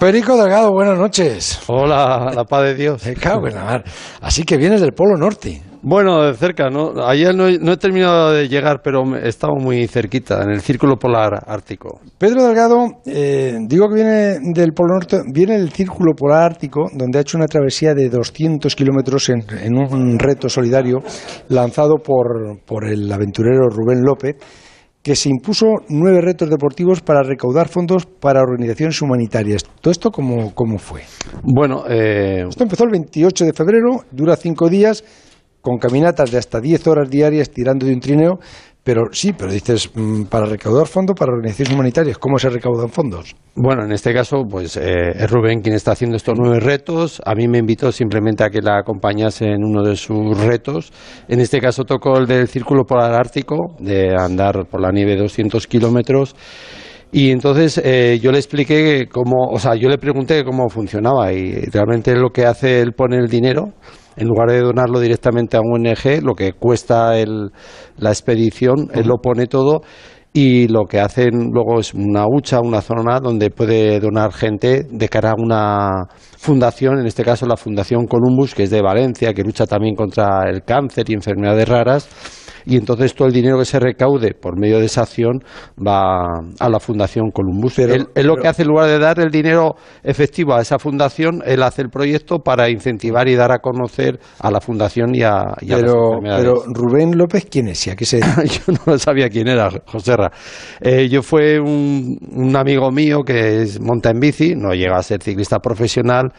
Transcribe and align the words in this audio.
Perico 0.00 0.34
Delgado, 0.34 0.72
buenas 0.72 0.98
noches. 0.98 1.60
Hola, 1.66 2.32
la 2.34 2.44
paz 2.44 2.62
de 2.62 2.74
Dios. 2.74 3.04
Me 3.04 3.14
cago 3.14 3.46
en 3.48 3.54
la 3.54 3.64
mar. 3.64 3.84
Así 4.22 4.44
que 4.44 4.56
vienes 4.56 4.80
del 4.80 4.94
Polo 4.94 5.14
Norte. 5.18 5.60
Bueno, 5.82 6.22
de 6.22 6.32
cerca, 6.32 6.70
¿no? 6.70 6.92
Ayer 7.06 7.34
no, 7.34 7.46
he 7.46 7.76
terminado 7.76 8.32
de 8.32 8.48
llegar, 8.48 8.80
pero 8.82 9.02
he 9.14 9.28
estado 9.28 9.56
muy 9.56 9.86
cerquita, 9.88 10.42
en 10.42 10.52
el 10.52 10.62
Círculo 10.62 10.96
Polar 10.96 11.44
Ártico. 11.46 12.00
Pedro 12.16 12.44
Delgado, 12.44 12.86
eh, 13.04 13.58
digo 13.66 13.88
que 13.88 13.94
viene 13.96 14.38
del 14.54 14.72
Polo 14.72 14.94
Norte, 14.94 15.20
viene 15.34 15.58
del 15.58 15.70
Círculo 15.70 16.14
Polar 16.14 16.44
Ártico, 16.44 16.86
donde 16.94 17.18
ha 17.18 17.20
hecho 17.20 17.36
una 17.36 17.46
travesía 17.46 17.92
de 17.92 18.08
200 18.08 18.74
kilómetros 18.74 19.28
en, 19.28 19.44
en, 19.62 19.76
un 19.76 20.18
reto 20.18 20.48
solidario 20.48 21.00
lanzado 21.48 21.96
por, 21.96 22.58
por 22.64 22.86
el 22.86 23.12
aventurero 23.12 23.68
Rubén 23.68 24.00
López 24.02 24.36
que 25.02 25.16
se 25.16 25.30
impuso 25.30 25.66
nueve 25.88 26.20
retos 26.20 26.50
deportivos 26.50 27.00
para 27.00 27.22
recaudar 27.22 27.68
fondos 27.68 28.04
para 28.06 28.42
organizaciones 28.42 29.00
humanitarias. 29.00 29.64
¿Todo 29.80 29.92
esto 29.92 30.10
cómo, 30.10 30.54
cómo 30.54 30.78
fue? 30.78 31.02
Bueno, 31.42 31.84
eh... 31.88 32.44
esto 32.48 32.64
empezó 32.64 32.84
el 32.84 32.90
28 32.90 33.46
de 33.46 33.52
febrero, 33.52 34.04
dura 34.10 34.36
cinco 34.36 34.68
días, 34.68 35.04
con 35.62 35.78
caminatas 35.78 36.30
de 36.30 36.38
hasta 36.38 36.60
10 36.60 36.86
horas 36.86 37.10
diarias 37.10 37.50
tirando 37.50 37.86
de 37.86 37.94
un 37.94 38.00
trineo 38.00 38.40
pero 38.82 39.04
sí, 39.12 39.32
pero 39.34 39.52
dices, 39.52 39.90
mm, 39.94 40.24
para 40.24 40.46
recaudar 40.46 40.86
fondos 40.86 41.14
para 41.18 41.32
organizaciones 41.32 41.74
humanitarias, 41.74 42.16
¿cómo 42.16 42.38
se 42.38 42.48
recaudan 42.48 42.88
fondos? 42.88 43.36
Bueno, 43.54 43.84
en 43.84 43.92
este 43.92 44.14
caso, 44.14 44.44
pues 44.48 44.76
eh, 44.78 45.10
es 45.14 45.30
Rubén 45.30 45.60
quien 45.60 45.74
está 45.74 45.92
haciendo 45.92 46.16
estos 46.16 46.34
nueve 46.38 46.60
retos. 46.60 47.20
A 47.26 47.34
mí 47.34 47.46
me 47.46 47.58
invitó 47.58 47.92
simplemente 47.92 48.42
a 48.42 48.48
que 48.48 48.62
la 48.62 48.78
acompañase 48.78 49.46
en 49.46 49.64
uno 49.64 49.82
de 49.82 49.96
sus 49.96 50.38
retos. 50.38 50.92
En 51.28 51.40
este 51.40 51.60
caso 51.60 51.84
tocó 51.84 52.16
el 52.16 52.26
del 52.26 52.48
Círculo 52.48 52.84
Polar 52.84 53.12
Ártico, 53.12 53.76
de 53.80 54.14
andar 54.16 54.66
por 54.66 54.80
la 54.80 54.90
nieve 54.90 55.16
200 55.16 55.66
kilómetros. 55.66 56.34
Y 57.12 57.32
entonces 57.32 57.80
eh, 57.84 58.18
yo 58.22 58.30
le 58.30 58.38
expliqué 58.38 59.08
cómo, 59.10 59.50
o 59.50 59.58
sea, 59.58 59.74
yo 59.74 59.88
le 59.88 59.98
pregunté 59.98 60.44
cómo 60.44 60.68
funcionaba 60.68 61.32
y 61.32 61.52
realmente 61.66 62.14
lo 62.14 62.30
que 62.30 62.46
hace 62.46 62.80
él 62.80 62.92
pone 62.92 63.16
el 63.16 63.28
dinero 63.28 63.72
en 64.20 64.28
lugar 64.28 64.50
de 64.50 64.60
donarlo 64.60 65.00
directamente 65.00 65.56
a 65.56 65.60
un 65.60 65.86
ONG, 65.86 66.22
lo 66.22 66.34
que 66.34 66.52
cuesta 66.52 67.14
la 67.14 68.10
expedición, 68.10 68.90
él 68.94 69.06
lo 69.06 69.16
pone 69.16 69.46
todo 69.46 69.80
y 70.32 70.68
lo 70.68 70.84
que 70.84 71.00
hacen 71.00 71.50
luego 71.50 71.80
es 71.80 71.92
una 71.94 72.26
hucha, 72.26 72.60
una 72.60 72.82
zona 72.82 73.18
donde 73.18 73.50
puede 73.50 73.98
donar 73.98 74.32
gente 74.32 74.84
de 74.88 75.08
cara 75.08 75.30
a 75.30 75.34
una 75.36 76.06
fundación, 76.36 77.00
en 77.00 77.06
este 77.06 77.24
caso 77.24 77.46
la 77.46 77.56
Fundación 77.56 78.06
Columbus, 78.06 78.54
que 78.54 78.64
es 78.64 78.70
de 78.70 78.82
Valencia, 78.82 79.32
que 79.32 79.42
lucha 79.42 79.66
también 79.66 79.96
contra 79.96 80.48
el 80.48 80.62
cáncer 80.62 81.08
y 81.08 81.14
enfermedades 81.14 81.68
raras 81.68 82.08
y 82.66 82.76
entonces 82.76 83.14
todo 83.14 83.28
el 83.28 83.34
dinero 83.34 83.58
que 83.58 83.64
se 83.64 83.78
recaude 83.78 84.34
por 84.34 84.58
medio 84.58 84.78
de 84.78 84.86
esa 84.86 85.02
acción 85.02 85.40
va 85.78 86.26
a 86.58 86.68
la 86.68 86.80
Fundación 86.80 87.30
Columbus. 87.30 87.78
él, 87.78 88.06
lo 88.14 88.36
que 88.36 88.48
hace, 88.48 88.62
en 88.62 88.68
lugar 88.68 88.88
de 88.88 88.98
dar 88.98 89.20
el 89.20 89.30
dinero 89.30 89.74
efectivo 90.02 90.54
a 90.54 90.60
esa 90.60 90.78
fundación, 90.78 91.42
él 91.46 91.62
hace 91.62 91.82
el 91.82 91.88
proyecto 91.88 92.40
para 92.40 92.68
incentivar 92.70 93.28
y 93.28 93.34
dar 93.34 93.52
a 93.52 93.58
conocer 93.58 94.20
a 94.38 94.50
la 94.50 94.60
fundación 94.60 95.14
y 95.14 95.22
a, 95.22 95.44
y 95.60 95.68
pero, 95.68 96.20
Pero 96.22 96.54
Rubén 96.66 97.16
López, 97.16 97.46
¿quién 97.50 97.68
es? 97.68 97.86
¿Y 97.86 97.90
a 97.90 97.96
qué 97.96 98.04
se 98.04 98.20
Yo 98.44 98.74
no 98.86 98.98
sabía 98.98 99.28
quién 99.28 99.48
era, 99.48 99.70
José 99.86 100.10
eh, 100.80 101.08
yo 101.08 101.22
fue 101.22 101.60
un, 101.60 102.18
un 102.32 102.56
amigo 102.56 102.90
mío 102.90 103.22
que 103.24 103.62
es, 103.62 103.80
monta 103.80 104.10
en 104.10 104.20
bici, 104.20 104.54
no 104.56 104.72
llega 104.72 104.96
a 104.96 105.02
ser 105.02 105.22
ciclista 105.22 105.58
profesional 105.58 106.32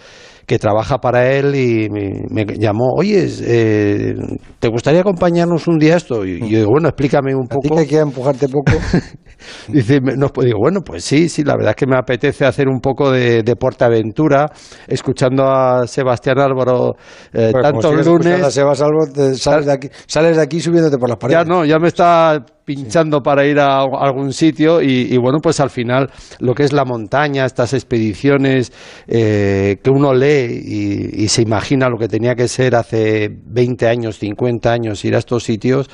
que 0.46 0.60
trabaja 0.60 0.98
para 0.98 1.32
él 1.32 1.56
y 1.56 1.90
me, 1.90 2.46
llamó, 2.58 2.92
oye, 2.96 3.28
eh, 3.44 4.14
¿te 4.60 4.68
gustaría 4.68 5.02
acompañarnos 5.02 5.68
un 5.68 5.78
día 5.78 5.98
esto? 5.98 6.26
Y, 6.26 6.40
yo 6.40 6.60
digo, 6.60 6.72
bueno, 6.72 6.90
explícame 6.90 7.36
un 7.36 7.48
poco. 7.48 7.80
¿A 7.80 7.84
ti 7.84 7.96
empujarte 7.96 8.48
poco? 8.48 8.72
Dice, 9.68 10.00
no, 10.02 10.28
digo, 10.42 10.60
bueno, 10.60 10.82
pues 10.82 11.04
sí, 11.04 11.28
sí, 11.28 11.44
la 11.44 11.56
verdad 11.56 11.72
es 11.72 11.76
que 11.76 11.88
me 11.88 11.98
apetece 11.98 12.46
hacer 12.46 12.68
un 12.68 12.80
poco 12.80 13.12
de, 13.12 13.42
de 13.42 13.56
portaventura, 13.56 14.46
escuchando 14.88 15.46
a 15.46 15.88
Sebastián 15.88 16.40
Álvaro 16.40 16.96
eh, 17.34 17.50
pues 17.52 17.64
tantos 17.64 18.06
lunes. 18.06 18.44
A 18.44 18.52
Sebastián 18.52 19.36
sales 19.36 19.66
de, 19.66 19.72
aquí, 19.72 19.90
sales 20.06 20.38
de 20.38 20.44
aquí 20.44 20.60
subiéndote 20.60 20.98
por 20.98 21.10
las 21.10 21.18
paredes. 21.18 21.44
Ya 21.44 21.46
no, 21.46 21.66
ya 21.66 21.80
me 21.80 21.88
está 21.88 22.46
pinchando 22.74 23.22
para 23.22 23.46
ir 23.46 23.60
a 23.60 23.82
algún 23.82 24.32
sitio 24.32 24.82
y, 24.82 25.18
bueno, 25.18 25.40
pues 25.42 25.60
al 25.60 25.70
final 25.70 26.10
lo 26.40 26.54
que 26.54 26.64
es 26.64 26.72
la 26.72 26.86
montaña, 26.86 27.46
estas 27.46 27.74
expediciones 27.74 28.72
eh, 29.08 29.78
que 29.84 29.90
uno 29.90 30.14
lee 30.14 31.12
y, 31.18 31.28
se 31.28 31.42
imagina 31.42 31.88
lo 31.88 31.98
que 31.98 32.08
tenía 32.08 32.36
que 32.36 32.48
ser 32.48 32.76
hace 32.76 33.30
20 33.30 33.88
años, 33.88 34.18
50 34.20 34.72
años 34.72 35.04
ir 35.06 35.16
a 35.16 35.20
estos 35.20 35.44
sitios, 35.44 35.90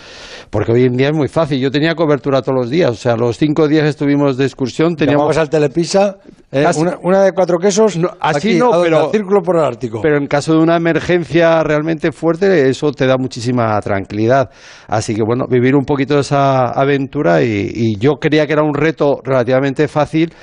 porque 0.50 0.72
hoy 0.72 0.86
en 0.86 0.98
día 0.98 1.10
es 1.10 1.16
muy 1.16 1.28
fácil. 1.28 1.60
Yo 1.60 1.70
tenía 1.70 1.94
cobertura 1.94 2.42
todos 2.42 2.58
los 2.58 2.70
días, 2.70 2.92
o 2.92 2.96
sea, 2.96 3.16
los 3.16 3.38
cinco 3.38 3.68
días 3.68 3.86
estuvimos 3.86 4.38
de 4.38 4.46
excursión. 4.46 4.96
Teníamos 4.96 5.38
al 5.38 5.50
Telepisa, 5.50 6.18
eh, 6.52 6.66
una, 7.04 7.24
de 7.24 7.34
cuatro 7.34 7.60
quesos, 7.60 8.00
así 8.20 8.58
no, 8.58 8.72
pero, 8.82 9.12
círculo 9.12 9.42
por 9.42 9.58
el 9.58 9.66
Ártico. 9.66 10.00
Pero 10.02 10.18
en 10.18 10.28
caso 10.28 10.54
de 10.54 10.60
una 10.60 10.76
emergencia 10.76 11.62
realmente 11.64 12.12
fuerte, 12.12 12.70
eso 12.70 12.92
te 12.92 13.06
da 13.06 13.18
muchísima 13.18 13.80
tranquilidad. 13.82 14.50
Así 14.88 15.14
que 15.14 15.24
bueno, 15.24 15.46
vivir 15.48 15.76
un 15.76 15.86
poquito 15.86 16.20
esa 16.20 16.67
aventura 16.70 17.44
y, 17.44 17.96
yo 17.98 18.16
creía 18.16 18.46
que 18.46 18.54
era 18.54 18.64
un 18.64 18.74
reto 18.74 19.20
relativamente 19.24 19.88
fácil 19.88 20.34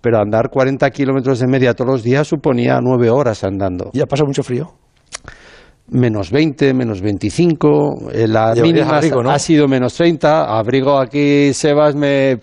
pero 0.00 0.18
andar 0.18 0.50
40 0.50 0.90
kilómetros 0.90 1.38
de 1.38 1.46
media 1.46 1.74
todos 1.74 1.90
los 1.90 2.02
días 2.02 2.26
suponía 2.26 2.80
nueve 2.82 3.08
horas 3.08 3.44
andando. 3.44 3.90
¿Y 3.92 4.00
ha 4.00 4.06
pasado 4.06 4.26
mucho 4.26 4.42
frío? 4.42 4.66
Menos 5.90 6.32
20, 6.32 6.74
menos 6.74 7.00
25, 7.00 8.10
eh, 8.12 8.26
la 8.26 8.52
mínima 8.54 8.98
ha 8.98 9.38
sido 9.38 9.68
menos 9.68 9.94
30. 9.94 10.58
Abrigo 10.58 10.98
aquí, 10.98 11.52
Sebas 11.54 11.94
me 11.94 12.40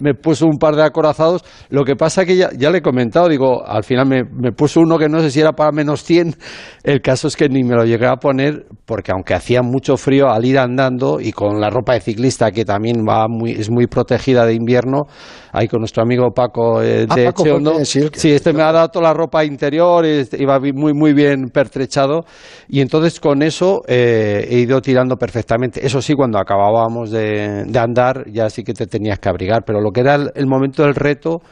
me 0.00 0.14
puso 0.14 0.46
un 0.46 0.58
par 0.58 0.76
de 0.76 0.82
acorazados. 0.82 1.44
Lo 1.70 1.84
que 1.84 1.96
pasa 1.96 2.24
que 2.24 2.36
ya, 2.36 2.48
le 2.50 2.78
he 2.78 2.82
comentado, 2.82 3.28
digo, 3.28 3.66
al 3.66 3.84
final 3.84 4.06
me, 4.06 4.24
me, 4.24 4.52
puso 4.52 4.80
uno 4.80 4.98
que 4.98 5.08
no 5.08 5.20
sé 5.20 5.30
si 5.30 5.40
era 5.40 5.52
para 5.52 5.72
menos 5.72 6.04
100. 6.04 6.34
El 6.82 7.00
caso 7.00 7.28
es 7.28 7.36
que 7.36 7.48
ni 7.48 7.62
me 7.62 7.74
lo 7.74 7.84
llegué 7.84 8.06
a 8.06 8.16
poner 8.16 8.66
porque 8.84 9.12
aunque 9.12 9.34
hacía 9.34 9.62
mucho 9.62 9.96
frío 9.96 10.28
al 10.30 10.44
ir 10.44 10.58
andando 10.58 11.20
y 11.20 11.32
con 11.32 11.60
la 11.60 11.70
ropa 11.70 11.94
de 11.94 12.00
ciclista 12.00 12.50
que 12.50 12.64
también 12.64 13.04
va 13.08 13.26
muy, 13.28 13.52
es 13.52 13.70
muy 13.70 13.86
protegida 13.86 14.46
de 14.46 14.54
invierno, 14.54 15.06
ahí 15.52 15.68
con 15.68 15.80
nuestro 15.80 16.02
amigo 16.02 16.30
Paco 16.32 16.82
eh, 16.82 17.06
ah, 17.08 17.14
de 17.14 17.26
Paco, 17.26 17.44
sí, 17.84 18.32
este 18.32 18.52
me 18.52 18.62
ha 18.62 18.72
dado 18.72 18.88
toda 18.88 19.08
la 19.08 19.14
ropa 19.14 19.44
interior, 19.44 20.04
iba 20.04 20.58
muy, 20.58 20.94
muy 20.94 21.12
bien 21.12 21.50
pertrechado. 21.50 22.24
Y 22.68 22.80
entonces 22.80 23.20
con 23.20 23.42
eso 23.42 23.82
eh, 23.86 24.46
he 24.50 24.58
ido 24.58 24.80
tirando 24.80 25.16
perfectamente. 25.16 25.84
Eso 25.84 26.00
sí, 26.00 26.14
cuando 26.14 26.38
acabábamos 26.38 27.10
de, 27.10 27.64
de 27.66 27.78
andar 27.78 28.24
ya 28.30 28.48
sí 28.48 28.64
que 28.64 28.72
te 28.72 28.86
tenías 28.86 29.18
que 29.18 29.28
abrigar. 29.28 29.62
Pero 29.64 29.80
lo 29.80 29.90
que 29.90 30.00
era 30.00 30.14
el, 30.34 30.46
momento 30.46 30.82
del 30.82 30.94
reto 30.94 31.42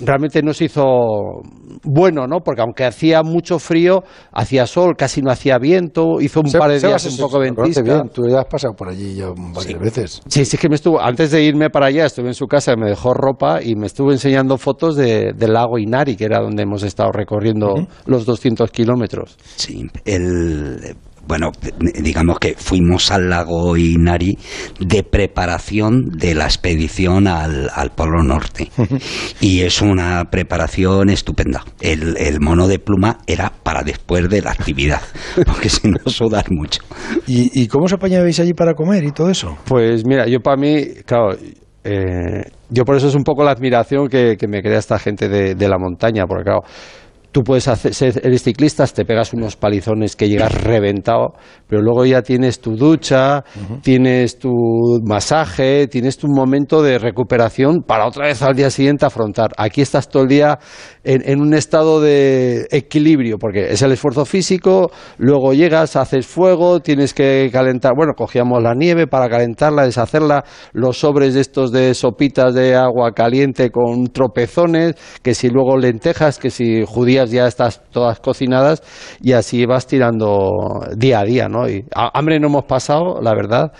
realmente 0.00 0.42
no 0.42 0.52
se 0.52 0.66
hizo 0.66 0.84
bueno, 1.84 2.26
¿no? 2.26 2.40
Porque 2.40 2.62
aunque 2.62 2.84
hacía 2.84 3.22
mucho 3.22 3.58
frío, 3.58 4.02
hacía 4.32 4.66
sol, 4.66 4.94
casi 4.96 5.22
no 5.22 5.30
hacía 5.30 5.58
viento, 5.58 6.20
hizo 6.20 6.40
un 6.40 6.52
par 6.52 6.70
de 6.70 6.80
días 6.80 7.04
un 7.06 7.16
poco 7.18 7.38
ventisca. 7.38 7.82
Bien. 7.82 8.08
Tú 8.12 8.22
ya 8.28 8.40
has 8.40 8.46
pasado 8.46 8.74
por 8.74 8.88
allí 8.88 9.14
ya 9.14 9.26
varias 9.54 9.80
veces. 9.80 10.22
Sí, 10.28 10.44
sí, 10.44 10.56
que 10.56 10.68
me 10.68 10.74
estuvo, 10.74 11.00
antes 11.00 11.30
de 11.30 11.42
irme 11.42 11.70
para 11.70 11.86
allá, 11.86 12.06
estuve 12.06 12.28
en 12.28 12.34
su 12.34 12.46
casa, 12.46 12.74
me 12.76 12.88
dejó 12.88 13.14
ropa 13.14 13.62
y 13.62 13.74
me 13.76 13.86
estuvo 13.86 14.12
enseñando 14.12 14.58
fotos 14.58 14.96
de, 14.96 15.32
del 15.34 15.52
lago 15.52 15.78
Inari, 15.78 16.16
que 16.16 16.24
era 16.24 16.40
donde 16.40 16.62
hemos 16.62 16.82
estado 16.82 17.10
recorriendo 17.12 17.74
los 18.06 18.26
200 18.26 18.70
kilómetros. 18.70 19.36
Sí, 19.56 19.86
el 20.04 20.96
bueno, 21.26 21.52
digamos 21.78 22.38
que 22.38 22.54
fuimos 22.56 23.10
al 23.10 23.28
lago 23.28 23.76
Inari 23.76 24.38
de 24.80 25.02
preparación 25.02 26.10
de 26.10 26.34
la 26.34 26.44
expedición 26.44 27.26
al, 27.26 27.70
Polo 27.94 28.22
Norte. 28.22 28.70
y 29.40 29.60
es 29.60 29.80
una 29.82 30.24
preparación 30.30 31.10
estupenda. 31.10 31.64
El, 31.80 32.16
el, 32.16 32.40
mono 32.40 32.68
de 32.68 32.78
pluma 32.78 33.18
era 33.26 33.52
para 33.62 33.82
después 33.82 34.28
de 34.28 34.42
la 34.42 34.50
actividad, 34.50 35.00
porque 35.46 35.68
si 35.68 35.88
no 35.88 35.98
sudar 36.06 36.46
mucho. 36.50 36.82
¿Y, 37.26 37.62
¿Y, 37.62 37.68
cómo 37.68 37.86
os 37.86 37.92
apañabais 37.92 38.38
allí 38.40 38.54
para 38.54 38.74
comer 38.74 39.04
y 39.04 39.12
todo 39.12 39.30
eso? 39.30 39.56
Pues 39.66 40.04
mira, 40.06 40.26
yo 40.26 40.40
para 40.40 40.56
mí, 40.56 40.86
claro, 41.04 41.36
eh, 41.84 42.50
yo 42.68 42.84
por 42.84 42.96
eso 42.96 43.08
es 43.08 43.14
un 43.14 43.22
poco 43.22 43.44
la 43.44 43.52
admiración 43.52 44.08
que, 44.08 44.36
me 44.48 44.62
crea 44.62 44.78
esta 44.78 44.98
gente 44.98 45.28
de, 45.28 45.54
de 45.54 45.68
la 45.68 45.78
montaña, 45.78 46.24
porque 46.26 46.44
claro, 46.44 46.62
tú 47.36 47.42
puedes 47.42 47.68
hacer, 47.68 47.92
ser, 47.92 48.18
eres 48.24 48.44
ciclista, 48.44 48.86
te 48.86 49.04
pegas 49.04 49.34
unos 49.34 49.56
palizones 49.56 50.16
que 50.16 50.26
llegas 50.26 50.54
reventado, 50.54 51.34
pero 51.68 51.82
luego 51.82 52.06
ya 52.06 52.22
tienes 52.22 52.60
tu 52.60 52.76
ducha, 52.76 53.44
tienes 53.82 54.38
tu 54.38 54.54
masaje, 55.04 55.86
tienes 55.86 56.16
tu 56.16 56.28
momento 56.28 56.82
de 56.82 56.98
recuperación 56.98 57.82
para 57.86 58.06
otra 58.06 58.28
vez 58.28 58.40
al 58.40 58.56
día 58.56 58.70
siguiente 58.70 59.04
afrontar. 59.04 59.50
Aquí 59.58 59.82
estás 59.82 60.08
todo 60.08 60.22
el 60.22 60.30
día 60.30 60.58
en, 61.04 61.38
un 61.42 61.52
estado 61.52 62.00
de 62.00 62.68
equilibrio, 62.70 63.36
porque 63.38 63.70
es 63.70 63.82
el 63.82 63.92
esfuerzo 63.92 64.24
físico, 64.24 64.90
luego 65.18 65.52
llegas, 65.52 65.94
haces 65.96 66.26
fuego, 66.26 66.80
tienes 66.80 67.12
que 67.12 67.50
calentar, 67.52 67.92
bueno, 67.94 68.14
cogíamos 68.16 68.62
la 68.62 68.72
nieve 68.72 69.06
para 69.06 69.28
calentarla, 69.28 69.84
deshacerla, 69.84 70.42
los 70.72 71.00
sobres 71.00 71.34
de 71.34 71.42
estos 71.42 71.70
de 71.70 71.92
sopitas 71.92 72.54
de 72.54 72.76
agua 72.76 73.12
caliente 73.12 73.68
con 73.70 74.06
tropezones, 74.06 74.94
que 75.22 75.34
si 75.34 75.50
luego 75.50 75.76
lentejas, 75.76 76.38
que 76.38 76.48
si 76.48 76.82
judías 76.86 77.25
ya 77.30 77.46
estás 77.46 77.82
todas 77.90 78.20
cocinadas 78.20 78.82
y 79.20 79.32
así 79.32 79.66
vas 79.66 79.86
tirando 79.86 80.80
día 80.96 81.20
a 81.20 81.24
día, 81.24 81.48
¿no? 81.48 81.68
Y 81.68 81.84
hambre 81.94 82.38
no 82.40 82.48
hemos 82.48 82.64
pasado, 82.64 83.20
la 83.20 83.34
verdad, 83.34 83.72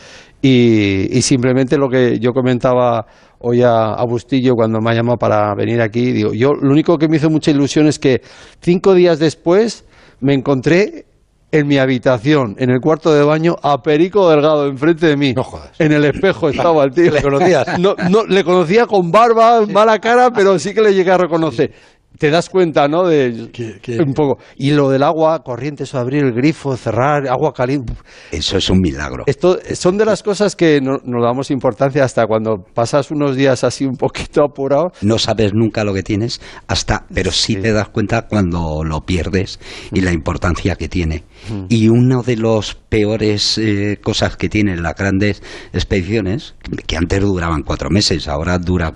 y, 0.43 1.21
simplemente 1.23 1.77
lo 1.77 1.89
que 1.89 2.19
yo 2.21 2.33
comentaba 2.33 3.07
hoy 3.41 3.63
a, 3.63 3.95
a 3.95 4.05
Bustillo 4.05 4.55
cuando 4.55 4.81
me 4.81 4.91
ha 4.91 4.95
llamado 4.95 5.17
para 5.17 5.55
venir 5.55 5.81
aquí. 5.81 6.13
Digo, 6.13 6.33
yo 6.33 6.53
lo 6.53 6.71
único 6.71 6.99
que 6.99 7.09
me 7.09 7.17
hizo 7.17 7.31
mucha 7.31 7.51
ilusión 7.51 7.87
es 7.87 7.99
que 7.99 8.21
cinco 8.61 8.95
días 8.95 9.19
después 9.19 9.85
me 10.21 10.35
encontré 10.35 11.07
en 11.53 11.67
mi 11.67 11.79
habitación, 11.79 12.57
en 12.59 12.71
el 12.71 12.81
cuarto 12.81 13.15
de 13.15 13.23
baño, 13.23 13.57
a 13.63 13.81
Perico 13.81 14.29
Delgado 14.29 14.67
enfrente 14.67 15.07
de 15.07 15.17
mí. 15.17 15.33
No 15.33 15.45
jodas. 15.45 15.71
En 15.79 15.93
el 15.93 16.05
espejo 16.05 16.49
estaba 16.49 16.85
el 16.85 16.91
tío. 16.91 17.11
¿Le 17.13 17.23
conocías? 17.23 17.79
No, 17.79 17.95
no, 18.11 18.25
le 18.25 18.45
conocía 18.45 18.87
con 18.87 19.11
barba, 19.11 19.65
mala 19.67 19.99
cara, 19.99 20.31
pero 20.31 20.59
sí 20.59 20.75
que 20.75 20.83
le 20.83 20.93
llegué 20.93 21.13
a 21.13 21.19
reconocer. 21.19 21.73
Te 22.19 22.31
das 22.31 22.49
cuenta, 22.49 22.89
¿no? 22.89 23.05
De 23.07 23.51
Que- 23.53 23.79
que- 23.81 23.99
un 23.99 24.15
poco. 24.15 24.39
Y 24.57 24.73
lo 24.73 24.89
del 24.91 25.03
agua 25.03 25.43
corriente, 25.43 25.85
eso 25.85 25.99
abrir 25.99 26.25
el 26.25 26.33
grifo, 26.33 26.77
cerrar, 26.77 27.27
agua 27.29 27.53
caliente. 27.53 27.93
Eso 28.33 28.57
es 28.57 28.71
un 28.71 28.81
milagro. 28.81 29.25
Esto 29.27 29.59
son 29.75 29.99
de 29.99 30.05
las 30.05 30.23
cosas 30.23 30.57
que 30.57 30.81
no, 30.81 30.99
nos 31.05 31.23
damos 31.23 31.51
importancia 31.51 32.05
hasta 32.05 32.27
cuando 32.27 32.57
pasas 32.75 33.11
unos 33.11 33.37
días 33.37 33.65
así 33.65 33.85
un 33.85 33.97
poquito 33.97 34.43
apurado. 34.45 34.93
No 35.03 35.19
sabes 35.19 35.53
nunca 35.55 35.85
lo 35.85 35.93
que 35.93 36.03
tienes 36.03 36.41
hasta, 36.69 37.05
pero 37.13 37.31
sí, 37.33 37.57
te 37.57 37.73
das 37.73 37.89
cuenta 37.89 38.23
cuando 38.29 38.83
lo 38.85 39.01
pierdes 39.03 39.59
y 39.93 40.01
la 40.01 40.13
importancia 40.13 40.77
que 40.77 40.89
tiene. 40.89 41.25
Y 41.69 41.89
uno 41.89 42.23
de 42.23 42.37
los 42.37 42.75
peores 42.75 43.59
eh, 43.59 43.99
cosas 44.03 44.37
que 44.37 44.49
tienen 44.49 44.83
las 44.83 44.95
grandes 44.95 45.43
expediciones, 45.73 46.55
que 46.87 46.97
antes 46.97 47.21
duraban 47.21 47.63
cuatro 47.63 47.91
meses, 47.91 48.27
ahora 48.29 48.59
dura 48.59 48.93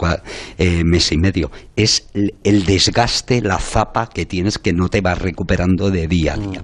eh, 0.59 0.83
mes 0.85 1.13
y 1.13 1.19
medio, 1.19 1.51
es 1.77 2.09
el, 2.15 2.35
el 2.45 2.65
desgaste, 2.65 3.10
la 3.43 3.59
zapa 3.59 4.07
que 4.09 4.27
tienes 4.27 4.59
que 4.59 4.73
no 4.73 4.89
te 4.89 5.01
vas 5.01 5.21
recuperando 5.21 5.91
de 5.91 6.07
día 6.07 6.35
a 6.35 6.37
día. 6.37 6.63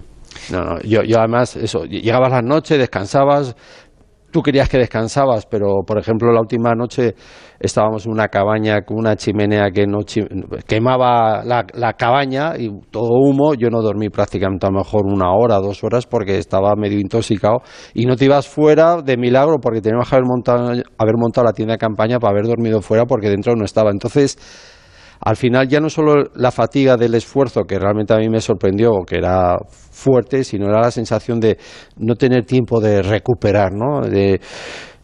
No, 0.51 0.63
no, 0.65 0.81
yo, 0.83 1.03
yo 1.03 1.19
además, 1.19 1.57
eso, 1.57 1.85
llegabas 1.85 2.31
la 2.31 2.43
noche, 2.43 2.79
descansabas, 2.79 3.57
tú 4.31 4.43
querías 4.43 4.69
que 4.69 4.77
descansabas, 4.79 5.47
pero 5.47 5.83
por 5.87 5.99
ejemplo 5.99 6.31
la 6.31 6.41
última 6.41 6.75
noche 6.75 7.15
estábamos 7.59 8.05
en 8.05 8.13
una 8.13 8.29
cabaña 8.29 8.83
con 8.83 8.99
una 8.99 9.17
chimenea 9.17 9.71
que 9.71 9.87
no 9.87 10.03
chi- 10.03 10.27
quemaba 10.67 11.43
la, 11.43 11.65
la 11.73 11.95
cabaña 11.95 12.53
y 12.59 12.69
todo 12.91 13.09
humo, 13.13 13.55
yo 13.55 13.71
no 13.71 13.81
dormí 13.81 14.11
prácticamente 14.11 14.67
a 14.67 14.71
lo 14.71 14.79
mejor 14.81 15.07
una 15.07 15.33
hora, 15.33 15.57
dos 15.57 15.83
horas 15.83 16.07
porque 16.07 16.37
estaba 16.39 16.75
medio 16.77 17.01
intoxicado 17.01 17.63
y 17.95 18.05
no 18.05 18.15
te 18.17 18.27
ibas 18.27 18.47
fuera 18.47 19.01
de 19.01 19.17
milagro 19.17 19.57
porque 19.61 19.81
teníamos 19.81 20.09
que 20.11 20.17
haber 20.17 20.27
montado, 20.29 20.65
haber 20.99 21.15
montado 21.17 21.47
la 21.47 21.53
tienda 21.53 21.75
de 21.75 21.79
campaña 21.79 22.19
para 22.19 22.33
haber 22.33 22.45
dormido 22.47 22.83
fuera 22.83 23.07
porque 23.07 23.31
dentro 23.31 23.57
no 23.57 23.65
estaba. 23.65 23.91
Entonces, 23.91 24.37
al 25.21 25.37
final 25.37 25.69
ya 25.69 25.81
no 25.81 25.89
solo 25.89 26.31
la 26.35 26.51
fatiga 26.51 26.97
del 26.97 27.15
esfuerzo, 27.15 27.63
que 27.63 27.79
realmente 27.79 28.15
a 28.15 28.19
mí 28.19 28.29
me 28.29 28.41
sorprendió, 28.41 28.91
que 29.07 29.17
era 29.17 29.57
fuerte, 29.71 30.45
sino 30.45 30.67
era 30.67 30.81
la 30.81 30.91
sensación 30.91 31.41
de 31.41 31.59
no 31.97 32.15
tener 32.15 32.45
tiempo 32.45 32.81
de 32.81 33.03
recuperar, 33.03 33.73
¿no? 33.73 34.01
De, 34.07 34.41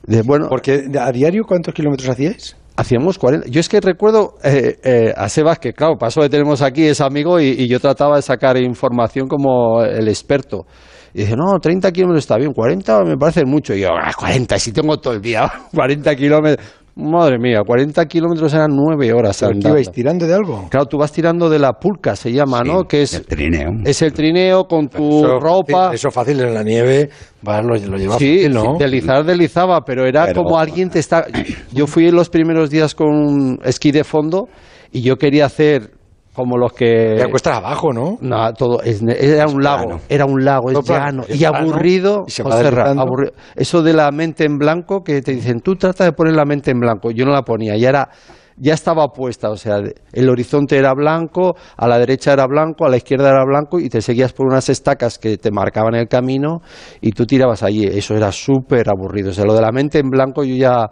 de, 0.06 0.22
bueno, 0.22 0.48
Porque 0.48 0.84
a 0.98 1.12
diario, 1.12 1.44
¿cuántos 1.44 1.74
kilómetros 1.74 2.08
hacíais? 2.08 2.56
hacíamos 2.74 3.18
40. 3.18 3.48
Yo 3.48 3.60
es 3.60 3.68
que 3.68 3.80
recuerdo 3.80 4.34
eh, 4.42 4.78
eh, 4.82 5.12
a 5.14 5.28
Sebas, 5.28 5.58
que 5.58 5.72
claro, 5.72 5.96
pasó 5.98 6.20
que 6.22 6.28
tenemos 6.28 6.62
aquí, 6.62 6.86
es 6.86 7.00
amigo, 7.00 7.40
y, 7.40 7.48
y 7.48 7.68
yo 7.68 7.80
trataba 7.80 8.16
de 8.16 8.22
sacar 8.22 8.56
información 8.56 9.28
como 9.28 9.82
el 9.82 10.08
experto. 10.08 10.66
Y 11.14 11.20
dice, 11.20 11.36
no, 11.36 11.58
30 11.60 11.92
kilómetros 11.92 12.24
está 12.24 12.38
bien, 12.38 12.52
40 12.52 13.04
me 13.04 13.16
parece 13.16 13.44
mucho. 13.44 13.74
Y 13.74 13.80
yo, 13.80 13.88
ah, 13.90 14.12
40, 14.16 14.58
si 14.58 14.72
tengo 14.72 14.98
todo 14.98 15.14
el 15.14 15.20
día, 15.20 15.50
40 15.74 16.16
kilómetros. 16.16 16.66
Madre 16.94 17.38
mía, 17.38 17.62
40 17.66 18.04
kilómetros 18.04 18.52
eran 18.52 18.70
9 18.76 19.14
horas 19.14 19.38
¿Pero 19.40 19.48
que 19.52 19.54
andando. 19.56 19.68
ibais 19.78 19.90
tirando 19.90 20.26
de 20.26 20.34
algo? 20.34 20.66
Claro, 20.68 20.84
tú 20.84 20.98
vas 20.98 21.10
tirando 21.10 21.48
de 21.48 21.58
la 21.58 21.72
pulca, 21.72 22.14
se 22.16 22.30
llama, 22.32 22.60
Sí, 22.62 22.68
¿no? 22.68 22.84
Que 22.84 23.02
es, 23.02 23.14
el 23.14 23.24
trineo. 23.26 23.70
es 23.84 24.02
el 24.02 24.12
trineo 24.12 24.64
con 24.64 24.88
tu 24.88 25.20
Eso 25.24 25.38
ropa. 25.40 25.94
Eso 25.94 26.10
fácil 26.10 26.40
en 26.40 26.52
la 26.52 26.62
nieve, 26.62 27.08
vas, 27.40 27.64
lo, 27.64 27.76
lo 27.76 27.96
llevas 27.96 28.18
Sí, 28.18 28.36
fácil, 28.42 28.52
¿no? 28.52 28.76
deslizar, 28.78 29.24
deslizaba, 29.24 29.80
pero 29.86 30.04
era 30.06 30.26
Pero- 30.26 30.42
como 30.42 30.58
alguien 30.58 30.90
te 30.90 30.98
está... 30.98 31.26
Yo 31.72 31.86
fui 31.86 32.08
en 32.08 32.14
los 32.14 32.28
primeros 32.28 32.68
días 32.68 32.94
con 32.94 33.08
un 33.08 33.58
esquí 33.64 33.90
de 33.90 34.04
fondo 34.04 34.48
y 34.92 35.00
yo 35.00 35.16
quería 35.16 35.46
hacer 35.46 35.92
como 36.34 36.56
los 36.56 36.72
que... 36.72 37.26
Cuesta 37.30 37.56
abajo, 37.56 37.92
¿no? 37.92 38.16
No, 38.20 38.52
todo 38.54 38.82
es, 38.82 39.02
era 39.02 39.46
un 39.46 39.62
lago, 39.62 40.00
era 40.08 40.24
un 40.24 40.44
lago, 40.44 40.70
es 40.70 40.82
llano 40.84 41.24
y 41.28 41.44
aburrido. 41.44 42.24
y 42.26 42.30
se 42.30 42.42
va 42.42 42.52
José 42.52 42.68
aburrido. 42.68 43.32
Eso 43.54 43.82
de 43.82 43.92
la 43.92 44.10
mente 44.10 44.44
en 44.44 44.58
blanco 44.58 45.02
que 45.02 45.20
te 45.22 45.32
dicen, 45.32 45.60
tú 45.60 45.76
trata 45.76 46.04
de 46.04 46.12
poner 46.12 46.34
la 46.34 46.44
mente 46.44 46.70
en 46.70 46.80
blanco. 46.80 47.10
Yo 47.10 47.24
no 47.24 47.32
la 47.32 47.42
ponía, 47.42 47.76
ya 47.76 47.90
era 47.90 48.08
ya 48.56 48.74
estaba 48.74 49.08
puesta, 49.08 49.50
o 49.50 49.56
sea, 49.56 49.78
el 50.12 50.28
horizonte 50.28 50.76
era 50.76 50.92
blanco, 50.94 51.56
a 51.76 51.88
la 51.88 51.98
derecha 51.98 52.32
era 52.32 52.46
blanco, 52.46 52.84
a 52.84 52.90
la 52.90 52.96
izquierda 52.96 53.30
era 53.30 53.44
blanco 53.44 53.80
y 53.80 53.88
te 53.88 54.00
seguías 54.00 54.32
por 54.32 54.46
unas 54.46 54.68
estacas 54.68 55.18
que 55.18 55.38
te 55.38 55.50
marcaban 55.50 55.94
el 55.94 56.06
camino 56.06 56.60
y 57.00 57.12
tú 57.12 57.26
tirabas 57.26 57.62
allí. 57.62 57.84
Eso 57.86 58.14
era 58.14 58.30
súper 58.30 58.88
aburrido. 58.88 59.30
O 59.30 59.32
sea, 59.32 59.44
lo 59.44 59.54
de 59.54 59.62
la 59.62 59.72
mente 59.72 59.98
en 59.98 60.10
blanco 60.10 60.44
yo 60.44 60.54
ya 60.54 60.90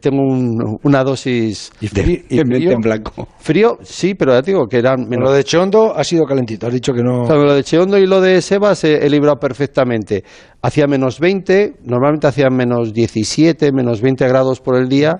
tengo 0.00 0.22
un- 0.22 0.78
una 0.82 1.04
dosis 1.04 1.70
frío, 1.78 2.72
en 2.72 2.80
blanco. 2.80 3.28
frío, 3.38 3.78
sí, 3.82 4.14
pero 4.14 4.32
ya 4.32 4.42
te 4.42 4.50
digo 4.52 4.66
que 4.66 4.78
eran 4.78 5.06
menos 5.08 5.28
Lo 5.28 5.32
de 5.34 5.44
Chondo 5.44 5.94
ha 5.96 6.02
sido 6.04 6.24
calentito, 6.24 6.66
has 6.66 6.72
dicho 6.72 6.92
que 6.92 7.02
no... 7.02 7.22
o 7.22 7.26
sea, 7.26 7.36
lo 7.36 7.54
de 7.54 7.62
Cheondo 7.62 7.98
y 7.98 8.06
lo 8.06 8.20
de 8.20 8.40
Sebas 8.42 8.84
he, 8.84 9.04
he 9.04 9.10
librado 9.10 9.36
perfectamente. 9.36 10.24
Hacía 10.62 10.86
menos 10.86 11.20
20, 11.20 11.74
normalmente 11.84 12.26
hacía 12.26 12.48
menos 12.50 12.92
17, 12.94 13.70
menos 13.72 14.00
20 14.00 14.26
grados 14.28 14.60
por 14.60 14.76
el 14.76 14.88
día 14.88 15.16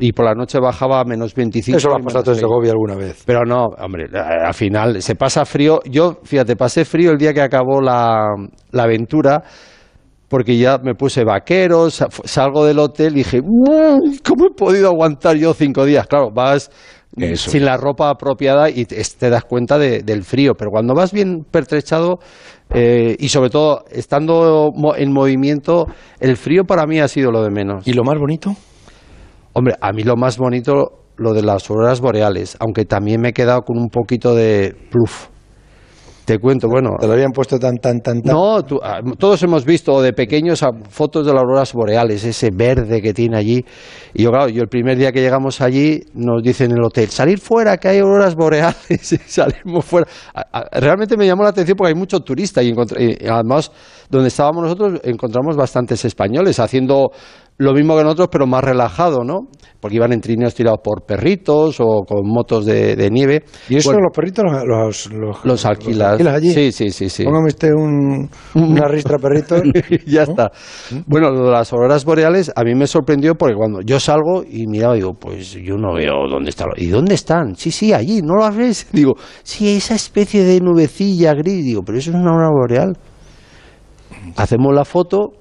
y 0.00 0.12
por 0.12 0.24
la 0.24 0.34
noche 0.34 0.58
bajaba 0.58 1.00
a 1.00 1.04
menos 1.04 1.34
25. 1.34 1.76
Eso 1.78 1.88
lo 1.88 1.96
has 1.96 2.02
pasado 2.02 2.24
en 2.24 2.26
menos 2.26 2.36
20. 2.36 2.40
Segovia 2.40 2.70
alguna 2.72 2.94
vez. 2.96 3.22
Pero 3.24 3.44
no, 3.44 3.66
hombre, 3.78 4.06
a- 4.14 4.48
al 4.48 4.54
final 4.54 5.00
se 5.00 5.14
pasa 5.14 5.44
frío. 5.44 5.78
Yo, 5.88 6.18
fíjate, 6.24 6.56
pasé 6.56 6.84
frío 6.84 7.12
el 7.12 7.18
día 7.18 7.32
que 7.32 7.42
acabó 7.42 7.80
la, 7.80 8.26
la 8.72 8.82
aventura 8.82 9.44
porque 10.28 10.56
ya 10.58 10.78
me 10.78 10.94
puse 10.94 11.24
vaqueros, 11.24 12.04
salgo 12.24 12.64
del 12.64 12.78
hotel 12.78 13.12
y 13.14 13.18
dije, 13.18 13.40
"Mm, 13.42 14.18
¿cómo 14.26 14.46
he 14.46 14.54
podido 14.54 14.88
aguantar 14.88 15.36
yo 15.36 15.54
cinco 15.54 15.84
días? 15.84 16.06
Claro, 16.06 16.30
vas 16.30 16.70
Eso 17.16 17.50
sin 17.50 17.64
la 17.64 17.76
ropa 17.76 18.10
apropiada 18.10 18.68
y 18.70 18.84
te, 18.84 19.30
das 19.30 19.44
cuenta 19.44 19.78
de- 19.78 20.02
del 20.02 20.22
frío, 20.22 20.54
pero 20.54 20.70
cuando 20.70 20.94
vas 20.94 21.12
bien 21.12 21.44
pertrechado 21.50 22.18
eh, 22.74 23.16
y 23.18 23.28
sobre 23.30 23.48
todo 23.50 23.84
estando 23.90 24.70
en 24.96 25.12
movimiento, 25.12 25.86
el 26.20 26.36
frío 26.36 26.64
para 26.64 26.86
mí 26.86 27.00
ha 27.00 27.08
sido 27.08 27.32
lo 27.32 27.42
de 27.42 27.50
menos. 27.50 27.88
¿Y 27.88 27.94
lo 27.94 28.04
más 28.04 28.18
bonito? 28.18 28.54
Hombre, 29.54 29.74
a 29.80 29.92
mí 29.92 30.02
lo 30.02 30.16
más 30.16 30.36
bonito, 30.36 31.00
lo 31.16 31.32
de 31.32 31.42
las 31.42 31.68
auroras 31.70 32.00
boreales, 32.00 32.56
aunque 32.60 32.84
también 32.84 33.20
me 33.22 33.30
he 33.30 33.32
quedado 33.32 33.62
con 33.62 33.78
un 33.78 33.88
poquito 33.88 34.34
de 34.34 34.76
pluf. 34.90 35.28
Te 36.28 36.38
cuento, 36.38 36.68
bueno. 36.68 36.90
Te 37.00 37.06
lo 37.06 37.14
habían 37.14 37.32
puesto 37.32 37.58
tan, 37.58 37.76
tan, 37.78 38.00
tan, 38.00 38.20
tan... 38.20 38.34
No, 38.36 38.62
tú- 38.62 38.78
ah, 38.82 39.00
todos 39.18 39.42
hemos 39.44 39.64
visto 39.64 40.02
de 40.02 40.12
pequeños 40.12 40.62
a- 40.62 40.72
fotos 40.90 41.24
de 41.24 41.32
las 41.32 41.40
auroras 41.40 41.72
boreales, 41.72 42.22
ese 42.22 42.50
verde 42.54 43.00
que 43.00 43.14
tiene 43.14 43.38
allí. 43.38 43.64
Y 44.12 44.24
yo, 44.24 44.30
claro, 44.30 44.50
yo 44.50 44.60
el 44.60 44.68
primer 44.68 44.98
día 44.98 45.10
que 45.10 45.22
llegamos 45.22 45.62
allí 45.62 46.02
nos 46.12 46.42
dicen 46.42 46.70
en 46.72 46.76
el 46.76 46.84
hotel, 46.84 47.08
salir 47.08 47.38
fuera, 47.38 47.78
que 47.78 47.88
hay 47.88 47.98
auroras 48.00 48.34
boreales. 48.34 48.76
Y 48.90 49.16
salimos 49.16 49.86
fuera. 49.86 50.06
Realmente 50.72 51.16
me 51.16 51.26
llamó 51.26 51.44
la 51.44 51.48
atención 51.48 51.76
porque 51.78 51.94
hay 51.94 51.98
mucho 51.98 52.20
turista 52.20 52.62
y, 52.62 52.74
y 52.74 53.26
además 53.26 53.72
donde 54.10 54.28
estábamos 54.28 54.62
nosotros 54.62 55.00
encontramos 55.04 55.56
bastantes 55.56 56.04
españoles 56.04 56.58
haciendo 56.60 57.10
lo 57.58 57.72
mismo 57.72 57.96
que 57.96 58.04
nosotros, 58.04 58.28
pero 58.30 58.46
más 58.46 58.62
relajado, 58.62 59.24
¿no? 59.24 59.48
Porque 59.80 59.96
iban 59.96 60.12
en 60.12 60.20
trineos 60.20 60.54
tirados 60.54 60.78
por 60.82 61.04
perritos 61.04 61.80
o 61.80 62.02
con 62.06 62.24
motos 62.24 62.64
de, 62.64 62.94
de 62.94 63.10
nieve. 63.10 63.42
¿Y 63.68 63.76
eso 63.76 63.90
Bueno, 63.90 64.04
los 64.04 64.14
perritos 64.14 64.44
los, 64.44 64.64
los, 64.64 65.12
los, 65.12 65.44
los 65.44 65.64
alquilas. 65.66 66.20
allí? 66.24 66.52
Sí, 66.52 66.70
sí, 66.70 66.90
sí, 66.90 67.08
sí. 67.08 67.24
Póngame 67.24 67.48
usted 67.48 67.70
un, 67.76 68.30
una 68.54 68.86
ristra 68.86 69.18
perritos. 69.18 69.60
ya 70.06 70.24
¿no? 70.24 70.30
está. 70.30 70.52
Bueno, 71.06 71.30
lo 71.30 71.46
de 71.46 71.50
las 71.50 71.72
auroras 71.72 72.04
boreales 72.04 72.52
a 72.54 72.62
mí 72.62 72.76
me 72.76 72.86
sorprendió 72.86 73.34
porque 73.34 73.56
cuando 73.56 73.80
yo 73.80 73.98
salgo 73.98 74.44
y 74.48 74.68
miraba, 74.68 74.94
digo, 74.94 75.14
pues 75.14 75.52
yo 75.52 75.76
no 75.76 75.94
veo 75.94 76.28
dónde 76.30 76.50
están. 76.50 76.68
¿Y 76.76 76.86
dónde 76.86 77.14
están? 77.14 77.56
Sí, 77.56 77.72
sí, 77.72 77.92
allí, 77.92 78.22
¿no 78.22 78.36
las 78.36 78.56
ves? 78.56 78.86
Digo, 78.92 79.14
sí, 79.42 79.76
esa 79.76 79.96
especie 79.96 80.44
de 80.44 80.60
nubecilla 80.60 81.34
gris. 81.34 81.64
Digo, 81.64 81.82
pero 81.82 81.98
eso 81.98 82.10
es 82.10 82.16
una 82.16 82.30
aurora 82.30 82.50
boreal. 82.50 82.92
Hacemos 84.36 84.74
la 84.74 84.84
foto, 84.84 85.32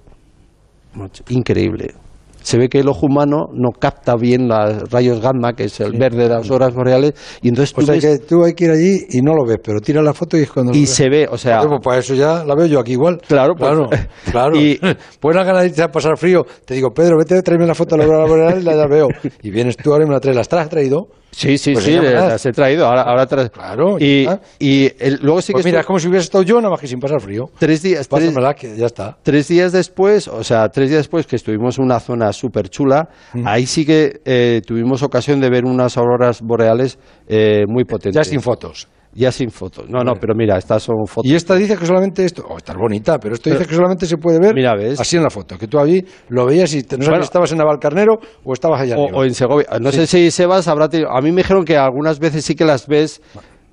increíble. 1.29 1.93
Se 2.41 2.57
ve 2.57 2.69
que 2.69 2.79
el 2.79 2.87
ojo 2.87 3.07
humano 3.07 3.47
no 3.53 3.71
capta 3.77 4.15
bien 4.15 4.47
los 4.47 4.89
rayos 4.89 5.19
gamma, 5.19 5.51
que 5.51 5.65
es 5.65 5.81
el 5.81 5.97
verde 5.97 6.23
de 6.23 6.29
las 6.29 6.49
auroras 6.49 6.73
boreales, 6.73 7.13
y 7.41 7.49
entonces 7.49 7.73
tú 7.73 7.81
O 7.81 7.83
sea 7.83 7.95
ves- 7.95 8.05
que 8.05 8.25
tú 8.25 8.45
hay 8.45 8.53
que 8.53 8.65
ir 8.65 8.71
allí 8.71 8.99
y 9.09 9.21
no 9.21 9.33
lo 9.33 9.45
ves, 9.45 9.57
pero 9.61 9.81
tira 9.81 10.01
la 10.01 10.13
foto 10.13 10.37
y 10.37 10.43
es 10.43 10.49
cuando... 10.51 10.71
lo 10.71 10.77
y 10.77 10.81
ves. 10.81 10.89
se 10.89 11.09
ve, 11.09 11.27
o 11.29 11.37
sea, 11.37 11.59
pues 11.67 11.81
para 11.83 11.97
eso 11.99 12.13
ya 12.15 12.45
la 12.45 12.55
veo 12.55 12.67
yo 12.67 12.79
aquí 12.79 12.93
igual. 12.93 13.19
Claro, 13.27 13.53
pues- 13.53 13.69
claro, 13.69 13.89
claro. 14.31 14.55
Y- 14.57 14.79
pues 15.19 15.35
la 15.35 15.43
ganas 15.43 15.75
de 15.75 15.89
pasar 15.89 16.15
frío. 16.17 16.45
Te 16.63 16.75
digo, 16.75 16.91
Pedro, 16.91 17.17
vete 17.17 17.37
a 17.37 17.41
traerme 17.41 17.67
la 17.67 17.75
foto 17.75 17.95
de 17.97 17.99
la 17.99 18.05
aurora 18.05 18.25
boreal 18.29 18.61
y 18.61 18.63
la 18.63 18.75
ya 18.77 18.87
veo. 18.87 19.07
Y 19.43 19.51
vienes 19.51 19.75
tú 19.75 19.91
ahora 19.91 20.05
y 20.05 20.07
me 20.07 20.13
la 20.13 20.21
traes. 20.21 20.37
¿Las 20.37 20.53
has 20.53 20.69
traído? 20.69 21.07
Sí, 21.37 21.55
sí, 21.59 21.73
Pues 21.73 21.85
sí, 21.85 21.91
las 21.91 22.43
he 22.47 22.51
traído. 22.51 22.87
Ahora, 22.87 23.03
ahora 23.03 23.27
tra- 23.29 23.51
Claro, 23.51 23.97
Y, 23.99 24.23
ya 24.23 24.31
está. 24.33 24.45
y 24.57 24.91
el- 24.97 25.19
luego 25.21 25.39
sí 25.39 25.47
que 25.53 25.57
Pues 25.57 25.65
mira, 25.65 25.81
es 25.81 25.85
como 25.85 25.99
si 25.99 26.07
hubiese 26.07 26.23
estado 26.23 26.43
yo 26.43 26.55
nada 26.57 26.71
más 26.71 26.79
que 26.81 26.87
sin 26.87 26.99
pasar 26.99 27.21
frío. 27.21 27.51
tres 27.59 27.83
días, 27.83 28.07
tres, 28.07 28.33
que 28.59 28.75
ya 28.75 28.87
está. 28.87 29.17
tres 29.21 29.47
días 29.47 29.71
después, 29.71 30.27
o 30.27 30.43
sea, 30.43 30.67
tres 30.69 30.89
días 30.89 31.01
después 31.01 31.27
que 31.27 31.35
estuvimos 31.35 31.77
en 31.77 31.83
una 31.85 31.99
zona 31.99 32.33
súper 32.33 32.69
chula, 32.69 33.09
ahí 33.45 33.67
sí 33.67 33.85
que 33.85 34.19
eh, 34.25 34.61
tuvimos 34.65 35.03
ocasión 35.03 35.39
de 35.39 35.51
ver 35.51 35.63
unas 35.65 35.95
auroras 35.95 36.41
boreales 36.41 36.97
eh, 37.27 37.65
muy 37.67 37.83
potentes. 37.85 38.15
Ya 38.15 38.23
sin 38.23 38.41
fotos. 38.41 38.87
Ya 39.19 39.31
sin 39.31 39.49
fotos. 39.49 39.89
No, 39.89 40.03
no, 40.03 40.13
pero 40.13 40.35
mira, 40.35 40.57
estas 40.59 40.83
son 40.83 40.95
fotos. 41.07 41.29
Y 41.29 41.33
esta 41.33 41.55
dice 41.55 41.75
que 41.75 41.85
solamente 41.87 42.23
esto, 42.23 42.43
oh, 42.47 42.57
está 42.57 42.73
bonita, 42.77 43.17
pero 43.17 43.33
esto 43.33 43.49
dice 43.49 43.65
que 43.65 43.73
solamente 43.73 44.05
se 44.05 44.17
puede 44.17 44.39
ver 44.39 44.53
Mira, 44.53 44.75
¿ves? 44.75 44.99
así 44.99 45.17
en 45.17 45.23
la 45.23 45.31
foto, 45.31 45.57
que 45.57 45.67
tú 45.67 45.79
allí 45.79 46.05
lo 46.29 46.45
veías 46.45 46.71
y 46.75 46.83
te, 46.83 46.97
no 46.99 47.05
Bueno. 47.07 47.23
estabas 47.23 47.51
en 47.51 47.57
Navalcarnero 47.57 48.13
o 48.43 48.53
estabas 48.53 48.81
allá 48.81 48.95
o, 48.95 49.05
arriba. 49.05 49.17
o 49.19 49.23
en 49.23 49.33
Segovia. 49.33 49.65
No 49.81 49.91
sé 49.91 50.05
si 50.05 50.29
Sebas 50.29 50.67
habrá 50.67 50.87
tenido. 50.87 51.09
A 51.11 51.19
mí 51.21 51.31
me 51.31 51.41
dijeron 51.41 51.65
que 51.65 51.75
algunas 51.77 52.19
veces 52.19 52.45
sí 52.45 52.53
que 52.53 52.63
las 52.63 52.85
ves 52.87 53.19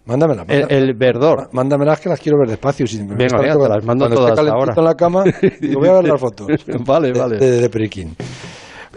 Mándamela, 0.06 0.42
el, 0.42 0.48
mándamela. 0.60 0.78
el 0.88 0.94
verdor. 0.94 1.48
Mándamelas 1.52 2.00
que 2.00 2.08
las 2.08 2.20
quiero 2.20 2.38
ver 2.38 2.48
despacio. 2.48 2.86
Si 2.86 3.02
me 3.02 3.14
Venga, 3.14 3.38
te 3.38 3.68
las 3.68 3.84
mando 3.84 4.08
todas 4.08 4.38
ahora. 4.38 4.74
en 4.76 4.84
la 4.84 4.94
cama, 4.94 5.24
digo, 5.60 5.80
voy 5.80 5.88
a 5.88 5.92
ver 5.94 6.08
las 6.08 6.20
fotos. 6.20 6.46
Vale, 6.86 7.12
de- 7.12 7.18
vale. 7.18 7.38
De, 7.38 7.60
de 7.60 7.68
Periquín. 7.70 8.14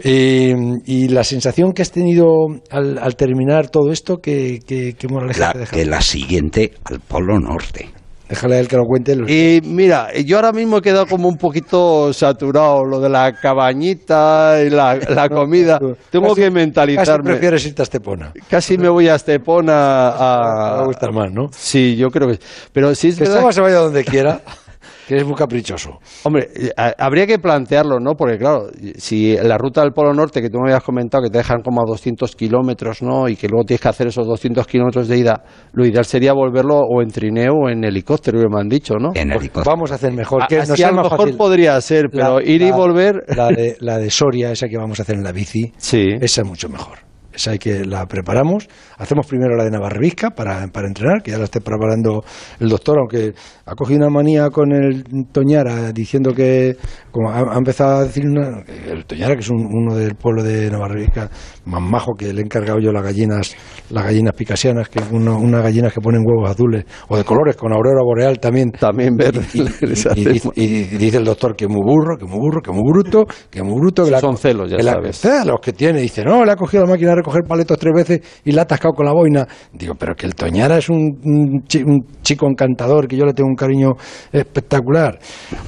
Eh, 0.04 0.54
y 0.86 1.08
la 1.08 1.24
sensación 1.24 1.72
que 1.72 1.82
has 1.82 1.90
tenido 1.90 2.26
al, 2.70 2.98
al 2.98 3.16
terminar 3.16 3.68
todo 3.68 3.90
esto, 3.90 4.18
¿qué, 4.22 4.60
qué, 4.66 4.94
qué 4.98 5.08
moraleja 5.08 5.40
La, 5.40 5.52
te 5.52 5.58
deja? 5.60 5.76
que 5.76 5.84
la 5.86 6.00
siguiente 6.00 6.72
al 6.84 7.00
Polo 7.00 7.38
Norte. 7.40 7.90
Déjale 8.28 8.56
a 8.56 8.60
él 8.60 8.68
que 8.68 8.76
lo 8.76 8.84
cuente. 8.84 9.16
los- 9.16 9.30
Y 9.30 9.60
mira, 9.64 10.08
yo 10.24 10.36
ahora 10.36 10.52
mismo 10.52 10.76
he 10.76 10.82
quedado 10.82 11.06
como 11.06 11.28
un 11.28 11.38
poquito 11.38 12.12
saturado, 12.12 12.84
lo 12.84 13.00
de 13.00 13.08
la 13.08 13.32
cabañita 13.32 14.62
y 14.64 14.68
la, 14.68 14.96
la 14.96 15.28
comida. 15.30 15.78
Tengo 16.10 16.26
casi- 16.28 16.34
que 16.36 16.42
Casi 16.42 16.50
mentalizarme. 16.54 17.30
prefieres 17.30 17.64
irte 17.66 17.80
a 17.80 17.84
Estepona. 17.84 18.32
Casi 18.50 18.76
me 18.76 18.90
voy 18.90 19.08
a 19.08 19.14
Estepona 19.14 20.08
a... 20.10 20.80
a 20.80 20.84
gustar 20.84 21.10
más, 21.12 21.32
¿no? 21.32 21.48
Sí, 21.52 21.96
yo 21.96 22.08
creo 22.10 22.28
que... 22.28 22.38
Pero 22.72 22.94
sí 22.94 23.08
es 23.08 23.16
Que 23.16 23.24
verdad 23.24 23.50
se 23.50 23.62
vaya 23.62 23.76
donde 23.76 24.04
quiera, 24.04 24.42
que 25.08 25.16
es 25.16 25.24
muy 25.24 25.34
caprichoso. 25.36 25.98
Hombre, 26.24 26.50
eh, 26.54 26.70
ha- 26.76 26.92
habría 26.98 27.26
que 27.26 27.38
plantearlo, 27.38 27.98
¿no? 27.98 28.12
Porque 28.14 28.36
claro, 28.36 28.66
si 28.98 29.34
la 29.38 29.56
ruta 29.56 29.80
del 29.80 29.92
Polo 29.92 30.12
Norte 30.12 30.42
que 30.42 30.50
tú 30.50 30.58
me 30.58 30.68
habías 30.70 30.82
comentado 30.84 31.24
que 31.24 31.30
te 31.30 31.38
dejan 31.38 31.62
como 31.62 31.80
a 31.80 31.84
200 31.86 32.36
kilómetros, 32.36 33.00
¿no? 33.02 33.26
Y 33.26 33.34
que 33.36 33.48
luego 33.48 33.64
tienes 33.64 33.80
que 33.80 33.88
hacer 33.88 34.06
esos 34.08 34.26
200 34.26 34.66
kilómetros 34.66 35.08
de 35.08 35.16
ida, 35.16 35.42
lo 35.72 35.86
ideal 35.86 36.04
sería 36.04 36.34
volverlo 36.34 36.76
o 36.80 37.00
en 37.00 37.08
trineo 37.08 37.54
o 37.54 37.68
en 37.70 37.84
helicóptero, 37.84 38.38
que 38.38 38.48
me 38.54 38.60
han 38.60 38.68
dicho, 38.68 38.96
¿no? 38.98 39.12
En 39.14 39.32
helicóptero. 39.32 39.64
Vamos 39.74 39.90
a 39.92 39.94
hacer 39.94 40.12
mejor. 40.12 40.46
Que 40.46 40.56
A- 40.56 40.58
nos 40.60 40.70
así 40.72 40.82
a 40.82 40.90
lo 40.90 41.02
mejor 41.02 41.18
fácil. 41.18 41.36
podría 41.38 41.80
ser, 41.80 42.10
pero 42.12 42.38
La- 42.38 42.44
ir 42.44 42.60
y 42.60 42.68
la- 42.68 42.76
volver... 42.76 43.24
La 43.34 43.48
de, 43.48 43.76
la 43.80 43.96
de 43.96 44.10
Soria, 44.10 44.52
esa 44.52 44.68
que 44.68 44.76
vamos 44.76 44.98
a 45.00 45.04
hacer 45.04 45.14
en 45.16 45.24
la 45.24 45.32
bici, 45.32 45.72
Sí. 45.78 46.04
esa 46.20 46.42
es 46.42 46.46
mucho 46.46 46.68
mejor. 46.68 47.07
Esa 47.38 47.52
hay 47.52 47.58
que 47.60 47.84
la 47.84 48.04
preparamos. 48.06 48.66
Hacemos 48.96 49.24
primero 49.28 49.54
la 49.54 49.62
de 49.62 49.70
Navarrevisca 49.70 50.30
para, 50.30 50.66
para 50.72 50.88
entrenar, 50.88 51.22
que 51.22 51.30
ya 51.30 51.38
la 51.38 51.44
esté 51.44 51.60
preparando 51.60 52.24
el 52.58 52.68
doctor, 52.68 52.98
aunque 52.98 53.32
ha 53.64 53.74
cogido 53.76 54.00
una 54.00 54.10
manía 54.10 54.50
con 54.50 54.72
el 54.72 55.04
Toñara 55.30 55.92
diciendo 55.92 56.34
que, 56.34 56.76
como 57.12 57.30
ha, 57.30 57.54
ha 57.54 57.56
empezado 57.56 57.98
a 57.98 58.04
decir 58.06 58.24
una- 58.26 58.64
el 58.90 59.04
Toñara, 59.06 59.34
que 59.34 59.40
es 59.42 59.50
un- 59.50 59.68
uno 59.72 59.94
del 59.94 60.16
pueblo 60.16 60.42
de 60.42 60.68
Navarrevisca, 60.68 61.30
más 61.66 61.80
majo 61.80 62.14
que 62.18 62.32
le 62.32 62.40
he 62.40 62.44
encargado 62.44 62.80
yo 62.80 62.90
las 62.90 63.04
gallinas, 63.04 63.54
las 63.90 64.02
gallinas 64.04 64.34
picasianas, 64.34 64.88
que 64.88 65.00
uno- 65.12 65.38
unas 65.38 65.62
gallinas 65.62 65.92
que 65.92 66.00
ponen 66.00 66.22
huevos 66.26 66.50
azules 66.50 66.84
o 67.08 67.16
de 67.16 67.22
colores, 67.22 67.54
con 67.56 67.72
aurora 67.72 68.02
boreal 68.02 68.40
también. 68.40 68.72
También 68.72 69.16
verde. 69.16 69.42
Y, 69.54 69.60
y- 69.60 70.42
y 70.56 70.64
y 70.78 70.82
dice 70.98 71.18
el 71.18 71.24
doctor 71.24 71.54
que 71.54 71.68
muy 71.68 71.82
burro, 71.84 72.16
que 72.18 72.24
muy 72.24 72.38
burro, 72.40 72.60
que 72.60 72.72
muy 72.72 72.82
bruto, 72.90 73.26
que 73.48 73.62
muy 73.62 73.78
bruto. 73.78 74.02
Que 74.02 74.08
Esos 74.10 74.22
la- 74.22 74.28
son 74.28 74.36
celos, 74.36 74.68
ya 74.70 74.76
que 74.76 74.82
la- 74.82 74.92
sabes. 74.94 75.18
celos 75.20 75.60
que 75.62 75.72
tiene. 75.72 76.00
Dice, 76.00 76.24
no, 76.24 76.44
le 76.44 76.50
ha 76.52 76.56
cogido 76.56 76.82
la 76.84 76.90
máquina 76.90 77.10
de 77.10 77.16
recoger 77.28 77.48
paletos 77.48 77.78
tres 77.78 77.92
veces 77.94 78.42
y 78.44 78.52
la 78.52 78.62
ha 78.62 78.64
atascado 78.64 78.94
con 78.94 79.06
la 79.06 79.12
boina. 79.12 79.46
Digo, 79.72 79.94
pero 79.98 80.14
que 80.14 80.26
el 80.26 80.34
Toñara 80.34 80.78
es 80.78 80.88
un, 80.88 81.18
un 81.24 81.62
chi- 81.66 81.82
un 81.82 82.00
chico 82.22 82.46
encantador, 82.48 83.06
que 83.06 83.16
yo 83.16 83.24
le 83.24 83.32
tengo 83.34 83.48
un 83.48 83.54
cariño 83.56 83.90
espectacular. 84.32 85.18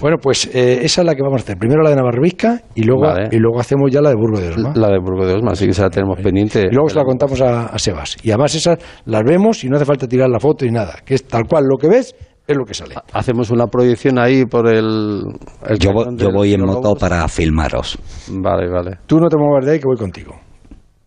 Bueno, 0.00 0.16
pues 0.22 0.46
eh, 0.54 0.80
esa 0.82 1.00
es 1.02 1.06
la 1.06 1.14
que 1.14 1.22
vamos 1.22 1.40
a 1.40 1.44
hacer. 1.44 1.56
Primero 1.58 1.82
la 1.82 1.90
de 1.90 1.96
Navarrevisca 1.96 2.62
y 2.74 2.82
luego, 2.82 3.02
Vale. 3.02 3.28
y 3.30 3.36
luego 3.38 3.60
hacemos 3.60 3.90
ya 3.90 4.00
la 4.00 4.10
de 4.10 4.16
Burgo 4.16 4.40
de 4.40 4.48
Osma. 4.50 4.72
La 4.74 4.88
de 4.88 4.98
Burgo 4.98 5.26
de 5.26 5.34
Osma, 5.34 5.54
sí 5.54 5.66
que 5.66 5.72
se 5.72 5.82
la 5.82 5.90
tenemos 5.90 6.18
pendiente. 6.20 6.68
Y 6.70 6.74
luego 6.74 6.88
se 6.88 6.96
la 6.96 7.04
contamos 7.04 7.40
a, 7.40 7.66
a 7.66 7.78
Sebas. 7.78 8.16
Y 8.22 8.30
además 8.30 8.54
esas 8.54 8.78
las 9.04 9.22
vemos 9.24 9.62
y 9.64 9.68
no 9.68 9.76
hace 9.76 9.84
falta 9.84 10.06
tirar 10.06 10.28
la 10.28 10.40
foto 10.40 10.64
y 10.64 10.70
nada. 10.70 10.96
Que 11.04 11.14
es 11.14 11.24
tal 11.26 11.44
cual 11.48 11.64
lo 11.68 11.76
que 11.76 11.88
ves 11.88 12.14
es 12.46 12.56
lo 12.56 12.64
que 12.64 12.74
sale. 12.74 12.94
Hacemos 13.12 13.50
una 13.50 13.66
proyección 13.68 14.18
ahí 14.18 14.44
por 14.44 14.66
el... 14.68 15.22
el 15.68 15.78
Yo, 15.78 15.92
voy 16.32 16.52
en 16.54 16.62
moto 16.64 16.94
para 16.94 17.26
filmaros. 17.28 17.98
Vale, 18.32 18.68
vale. 18.68 18.98
Tú 19.06 19.18
no 19.20 19.28
te 19.28 19.36
muevas 19.36 19.64
de 19.64 19.72
ahí 19.72 19.78
que 19.78 19.86
voy 19.86 19.96
contigo. 19.96 20.34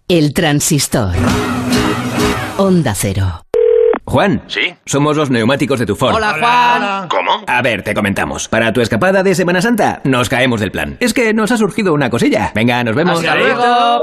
El 0.10 0.34
transistor. 0.34 1.14
Onda 2.58 2.94
cero. 2.94 3.44
Juan. 4.06 4.44
¿Sí? 4.48 4.76
Somos 4.86 5.16
los 5.16 5.30
neumáticos 5.30 5.80
de 5.80 5.86
tu 5.86 5.96
Ford. 5.96 6.14
Hola, 6.16 6.36
Juan. 6.38 7.08
¿Cómo? 7.08 7.46
A 7.48 7.62
ver, 7.62 7.84
te 7.84 7.94
comentamos. 7.94 8.50
Para 8.50 8.74
tu 8.74 8.82
escapada 8.82 9.24
de 9.24 9.34
Semana 9.34 9.62
Santa, 9.62 10.02
nos 10.04 10.28
caemos 10.28 10.60
del 10.60 10.72
plan. 10.72 10.98
Es 11.00 11.14
que 11.14 11.34
nos 11.34 11.52
ha 11.52 11.58
surgido 11.58 11.94
una 11.94 12.10
cosilla. 12.10 12.52
Venga, 12.54 12.84
nos 12.84 12.96
vemos. 12.96 13.20
Hasta 13.20 13.36
luego. 13.36 14.02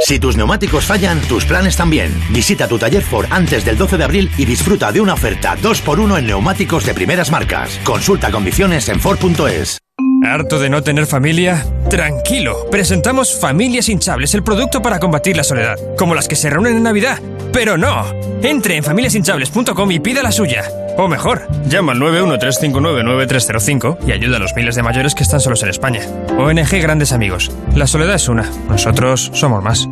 Si 0.00 0.20
tus 0.20 0.36
neumáticos 0.36 0.84
fallan, 0.84 1.18
tus 1.22 1.46
planes 1.46 1.76
también. 1.76 2.12
Visita 2.28 2.68
tu 2.68 2.78
taller 2.78 3.02
Ford 3.02 3.26
antes 3.30 3.64
del 3.64 3.78
12 3.78 3.96
de 3.96 4.04
abril 4.04 4.30
y 4.36 4.44
disfruta 4.44 4.92
de 4.92 5.00
una 5.00 5.14
oferta 5.14 5.56
2x1 5.56 6.18
en 6.18 6.26
neumáticos 6.26 6.84
de 6.84 6.92
primeras 6.92 7.32
marcas. 7.32 7.80
Consulta 7.84 8.30
condiciones 8.30 8.88
en 8.90 9.00
Ford.es. 9.00 9.78
¿Harto 10.22 10.58
de 10.58 10.68
no 10.68 10.82
tener 10.82 11.06
familia? 11.06 11.64
Tranquilo, 11.88 12.68
presentamos 12.70 13.34
Familias 13.38 13.88
Hinchables, 13.88 14.34
el 14.34 14.42
producto 14.42 14.82
para 14.82 14.98
combatir 14.98 15.36
la 15.36 15.44
soledad, 15.44 15.76
como 15.96 16.14
las 16.14 16.28
que 16.28 16.36
se 16.36 16.50
reúnen 16.50 16.76
en 16.76 16.82
Navidad. 16.82 17.18
Pero 17.52 17.78
no, 17.78 18.04
entre 18.42 18.76
en 18.76 18.84
familiashinchables.com 18.84 19.90
y 19.92 20.00
pida 20.00 20.22
la 20.22 20.32
suya. 20.32 20.64
O 20.96 21.08
mejor, 21.08 21.46
llama 21.68 21.92
al 21.92 22.00
913599305 22.00 23.98
y 24.06 24.12
ayuda 24.12 24.36
a 24.36 24.40
los 24.40 24.54
miles 24.54 24.74
de 24.74 24.82
mayores 24.82 25.14
que 25.14 25.22
están 25.22 25.40
solos 25.40 25.62
en 25.62 25.68
España. 25.68 26.00
ONG 26.36 26.80
Grandes 26.82 27.12
Amigos. 27.12 27.52
La 27.74 27.86
soledad 27.86 28.16
es 28.16 28.28
una, 28.28 28.50
nosotros 28.68 29.30
somos 29.32 29.62
más. 29.62 29.88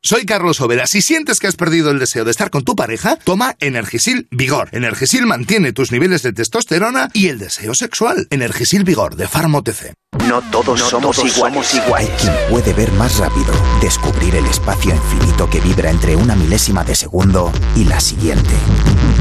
Soy 0.00 0.24
Carlos 0.24 0.60
Overa. 0.60 0.86
Si 0.86 1.02
sientes 1.02 1.40
que 1.40 1.48
has 1.48 1.56
perdido 1.56 1.90
el 1.90 1.98
deseo 1.98 2.24
de 2.24 2.30
estar 2.30 2.50
con 2.50 2.62
tu 2.62 2.76
pareja, 2.76 3.16
toma 3.16 3.56
Energisil 3.58 4.28
Vigor. 4.30 4.68
Energisil 4.72 5.26
mantiene 5.26 5.72
tus 5.72 5.90
niveles 5.90 6.22
de 6.22 6.32
testosterona 6.32 7.10
y 7.12 7.28
el 7.28 7.38
deseo 7.38 7.74
sexual. 7.74 8.28
Energisil 8.30 8.84
Vigor 8.84 9.16
de 9.16 9.24
OTC. 9.26 9.92
No 10.28 10.40
todos 10.50 10.80
somos 10.80 11.22
iguales. 11.24 11.74
Hay 11.94 12.06
quien 12.06 12.32
puede 12.48 12.72
ver 12.72 12.90
más 12.92 13.18
rápido, 13.18 13.52
descubrir 13.82 14.36
el 14.36 14.46
espacio 14.46 14.94
infinito 14.94 15.50
que 15.50 15.60
vibra 15.60 15.90
entre 15.90 16.16
una 16.16 16.36
milésima 16.36 16.84
de 16.84 16.94
segundo 16.94 17.52
y 17.76 17.84
la 17.84 18.00
siguiente. 18.00 18.54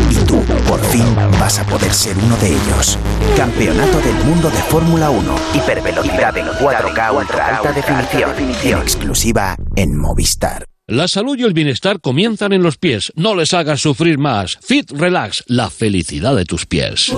Y 0.10 0.16
tú, 0.26 0.42
por 0.68 0.84
fin, 0.86 1.16
vas 1.40 1.60
a 1.60 1.66
poder 1.66 1.94
ser 1.94 2.16
uno 2.18 2.38
de 2.38 2.50
ellos. 2.50 2.98
Campeonato 3.36 4.00
del 4.00 4.16
mundo 4.24 4.50
de 4.50 4.62
Fórmula 4.64 5.10
1. 5.10 5.36
Hipervelocidad 5.56 6.38
en 6.38 6.48
4K 6.48 7.16
ultra 7.16 7.58
alta 7.58 7.74
definición. 7.74 8.32
En 8.64 8.78
exclusiva 8.78 9.58
en 9.76 9.98
Movistar. 9.98 10.66
La 10.90 11.10
salud 11.10 11.38
y 11.38 11.44
el 11.44 11.52
bienestar 11.52 12.00
comienzan 12.00 12.54
en 12.54 12.64
los 12.64 12.78
pies. 12.78 13.12
No 13.18 13.36
les 13.36 13.54
hagas 13.54 13.82
sufrir 13.82 14.18
más. 14.18 14.58
Fit 14.62 14.90
Relax, 14.90 15.44
la 15.48 15.70
felicidad 15.70 16.34
de 16.34 16.46
tus 16.46 16.66
pies. 16.66 17.12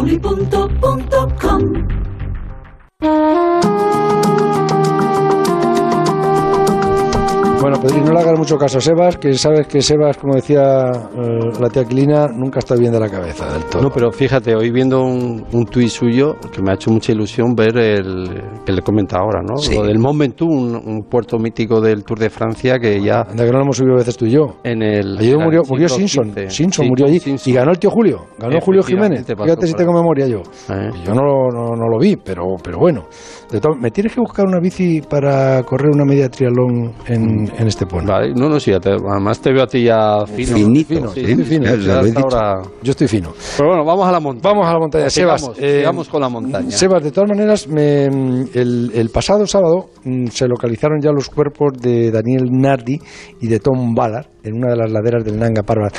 Bueno, 7.70 7.84
Pedri, 7.84 8.02
no 8.02 8.14
le 8.14 8.20
hagas 8.20 8.38
mucho 8.40 8.58
caso 8.58 8.80
a 8.80 8.82
Sebas, 8.82 9.18
que 9.18 9.34
sabes 9.34 9.68
que 9.68 9.80
Sebas, 9.82 10.18
como 10.18 10.34
decía 10.34 10.90
eh, 11.16 11.52
la 11.62 11.70
tía 11.70 11.84
Aquilina, 11.84 12.28
nunca 12.28 12.58
está 12.60 12.74
bien 12.76 12.92
de 12.92 13.00
la 13.00 13.10
cabeza 13.10 13.52
del 13.54 13.64
todo. 13.66 13.84
No, 13.84 13.90
pero 13.92 14.12
fíjate, 14.12 14.56
hoy 14.56 14.72
viendo 14.72 15.04
un, 15.04 15.46
un 15.54 15.66
tuit 15.66 15.90
suyo 15.90 16.36
que 16.52 16.64
me 16.64 16.72
ha 16.72 16.74
hecho 16.74 16.90
mucha 16.90 17.12
ilusión 17.12 17.54
ver 17.54 17.78
el 17.78 18.42
que 18.66 18.72
le 18.72 18.82
comenta 18.82 19.20
ahora, 19.20 19.42
¿no? 19.44 19.58
Sí. 19.58 19.76
Lo 19.76 19.84
del 19.84 20.00
un, 20.00 20.76
un 20.84 21.04
puerto 21.04 21.38
mítico 21.38 21.80
del 21.80 22.04
Tour 22.04 22.18
de 22.20 22.30
Francia 22.32 22.80
que 22.80 23.00
ya 23.02 23.22
Anda 23.22 23.46
que 23.46 23.52
no 23.52 23.58
lo 23.60 23.64
hemos 23.66 23.78
subido 23.78 23.96
veces 23.98 24.18
tú 24.18 24.26
y 24.26 24.32
yo. 24.32 24.56
en 24.64 24.82
el 24.82 25.18
Ayer 25.20 25.38
murió, 25.38 25.62
murió 25.70 25.88
Simpson. 25.90 26.34
Simpson 26.48 26.88
murió 26.88 27.06
allí. 27.06 27.20
Simpson. 27.20 27.52
Y 27.52 27.56
ganó 27.56 27.72
el 27.72 27.78
tío 27.78 27.92
Julio. 27.92 28.26
Ganó 28.40 28.60
Julio 28.62 28.82
Jiménez. 28.82 29.26
Pasó 29.26 29.44
Fíjate 29.44 29.68
si 29.68 29.74
tengo 29.76 29.94
memoria 29.94 30.26
yo. 30.28 30.40
Eh. 30.70 30.90
Yo 31.06 31.14
no, 31.14 31.22
lo- 31.24 31.50
no, 31.52 31.76
no 31.76 31.88
lo 31.88 32.00
vi, 32.00 32.16
pero, 32.16 32.56
pero 32.64 32.80
bueno. 32.80 33.06
De 33.52 33.60
me 33.80 33.92
tienes 33.92 34.14
que 34.14 34.20
buscar 34.22 34.46
una 34.46 34.60
bici 34.60 35.02
para 35.02 35.64
correr 35.64 35.90
una 35.94 36.06
media 36.06 36.30
triatlón 36.30 36.94
en, 37.08 37.50
en 37.60 37.68
Estepona. 37.68 38.14
Vale, 38.14 38.34
no, 38.34 38.50
no, 38.50 38.60
sí, 38.60 38.72
ya 38.72 38.80
te- 38.80 38.90
además 38.92 39.40
te 39.42 39.52
veo 39.52 39.64
a 39.64 39.68
ti 39.68 39.84
ya 39.84 40.26
fino. 40.26 40.56
Finito, 40.56 40.88
fino, 40.96 41.08
sí, 41.10 41.20
estoy 41.22 41.44
fino, 41.46 41.66
ya 41.76 42.02
ya 42.02 42.20
ahora- 42.22 42.62
Yo 42.82 42.92
estoy 42.92 43.08
fino. 43.08 43.32
Pero 43.58 43.70
bueno, 43.70 43.86
vamos 43.86 44.08
a 44.08 44.12
la 44.12 44.20
montaña. 44.20 44.54
Vamos 44.54 44.68
a 44.68 44.74
la 44.74 44.80
montaña. 44.80 45.10
Sigamos, 45.10 45.42
Sebas, 45.42 45.60
eh, 45.60 45.78
sigamos 45.80 46.08
con 46.10 46.22
la 46.22 46.30
montaña. 46.30 46.72
Sebas, 46.72 47.04
de 47.04 47.12
todas 47.12 47.30
maneras, 47.30 47.68
me- 47.68 48.06
el, 48.06 48.92
el 48.94 49.10
pasado 49.10 49.46
sábado 49.46 49.90
mm, 50.04 50.28
se 50.28 50.48
localizaron 50.48 51.00
ya 51.02 51.12
los 51.12 51.30
cuerpos 51.30 51.74
de 51.82 52.12
Daniel 52.12 52.46
Nardi 52.52 53.00
y 53.42 53.48
de 53.48 53.60
Tom 53.60 53.94
Ballard 53.94 54.26
en 54.44 54.56
una 54.56 54.70
de 54.72 54.78
las 54.78 54.92
laderas 54.92 55.24
del 55.26 55.38
Nanga 55.38 55.64
Parbat. 55.64 55.94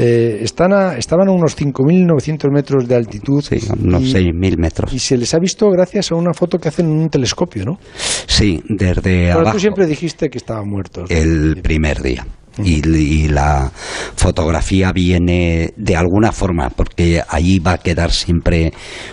Eh, 0.00 0.38
están 0.42 0.72
a- 0.72 0.96
estaban 0.96 1.28
a 1.28 1.32
unos 1.32 1.56
5.900 1.56 2.50
metros 2.52 2.86
de 2.86 2.94
altitud 2.94 3.42
Sí, 3.42 3.58
unos 3.82 4.02
y, 4.02 4.12
6.000 4.12 4.56
metros. 4.56 4.92
y 4.92 4.98
se 5.00 5.16
les 5.16 5.34
ha 5.34 5.38
visto 5.40 5.68
gracias 5.70 6.12
a 6.12 6.14
una 6.14 6.32
foto 6.32 6.58
que 6.58 6.68
hacen 6.68 6.86
en 6.86 6.98
un 6.98 7.08
telescopio, 7.08 7.64
¿no? 7.64 7.78
Sí, 8.26 8.62
desde 8.68 9.02
Pero 9.02 9.40
abajo. 9.40 9.52
tú 9.56 9.60
siempre 9.60 9.86
dijiste 9.86 10.28
que 10.30 10.38
estaban 10.38 10.68
muertos. 10.68 11.10
el 11.10 11.60
primer 11.62 12.00
día. 12.00 12.24
Y, 12.60 12.84
y 12.88 13.28
la 13.28 13.70
fotografía 14.16 14.90
viene 14.92 15.72
de 15.76 15.94
alguna 15.96 16.32
forma, 16.32 16.70
porque 16.70 17.22
allí 17.28 17.60
va 17.60 17.74
a 17.74 17.78
quedar 17.78 18.10
siempre 18.10 18.72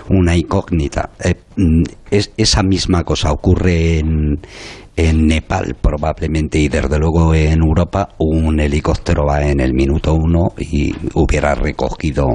una 0.10 0.36
incógnita. 0.36 1.12
Eh, 1.24 1.36
mm, 1.56 1.84
es- 2.10 2.32
esa 2.38 2.64
misma 2.64 3.04
cosa 3.04 3.32
ocurre 3.32 4.00
en, 4.00 4.40
En 4.98 5.28
Nepal 5.28 5.76
probablemente 5.82 6.58
y 6.58 6.70
desde 6.70 6.98
luego 6.98 7.34
en 7.36 7.62
Europa 7.62 8.10
un 8.18 8.60
helicóptero 8.60 9.26
va 9.28 9.46
en 9.46 9.60
el 9.60 9.74
minuto 9.74 10.14
uno 10.14 10.54
y 10.58 10.94
hubiera 11.14 11.54
recogido 11.54 12.28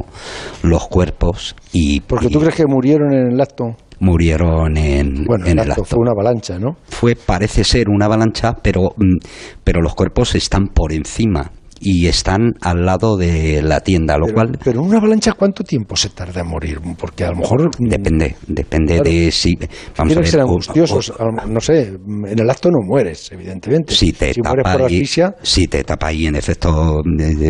los 0.62 0.86
cuerpos 0.88 1.56
y... 1.72 2.00
Porque 2.00 2.28
tú 2.28 2.38
crees 2.40 2.54
que 2.54 2.66
murieron 2.66 3.12
en 3.12 3.32
el 3.32 3.40
acto. 3.40 3.76
Murieron 4.00 4.76
en, 4.76 5.24
bueno, 5.24 5.46
en 5.46 5.58
el 5.58 5.70
acto. 5.70 5.84
Fue 5.84 6.00
una 6.00 6.12
avalancha, 6.12 6.58
¿no? 6.58 6.76
Fue, 6.88 7.16
parece 7.16 7.64
ser 7.64 7.88
una 7.88 8.06
avalancha, 8.06 8.54
pero, 8.62 8.90
mm, 8.96 9.18
pero 9.64 9.80
los 9.80 9.94
cuerpos 9.94 10.34
están 10.34 10.68
por 10.68 10.92
encima 10.92 11.50
y 11.82 12.06
están 12.08 12.52
al 12.60 12.84
lado 12.84 13.16
de 13.16 13.62
la 13.62 13.80
tienda, 13.80 14.18
lo 14.18 14.26
pero, 14.26 14.34
cual... 14.34 14.58
Pero 14.62 14.82
una 14.82 14.98
avalancha, 14.98 15.32
¿cuánto 15.32 15.64
tiempo 15.64 15.96
se 15.96 16.10
tarda 16.10 16.42
en 16.42 16.46
morir? 16.46 16.78
Porque 16.98 17.24
a 17.24 17.30
lo 17.30 17.36
mejor... 17.38 17.70
Depende, 17.78 18.36
depende 18.46 18.96
Claro. 18.96 19.10
de 19.10 19.30
si... 19.30 19.56
Vamos 19.96 20.12
a 20.14 20.20
ver, 20.20 20.28
ser 20.28 20.40
angustiosos. 20.40 21.10
o- 21.18 21.30
no 21.48 21.60
sé, 21.60 21.88
en 21.88 22.38
el 22.38 22.50
acto 22.50 22.70
no 22.70 22.78
mueres, 22.86 23.32
evidentemente. 23.32 23.94
si 23.94 24.12
te 24.12 24.34
si 24.34 24.42
tapa 24.42 24.62
por 24.72 24.82
y- 24.82 24.84
asfixia, 24.96 25.34
si 25.42 25.66
te 25.68 25.82
tapa 25.82 26.12
y 26.12 26.26
en 26.26 26.36
efecto 26.36 27.00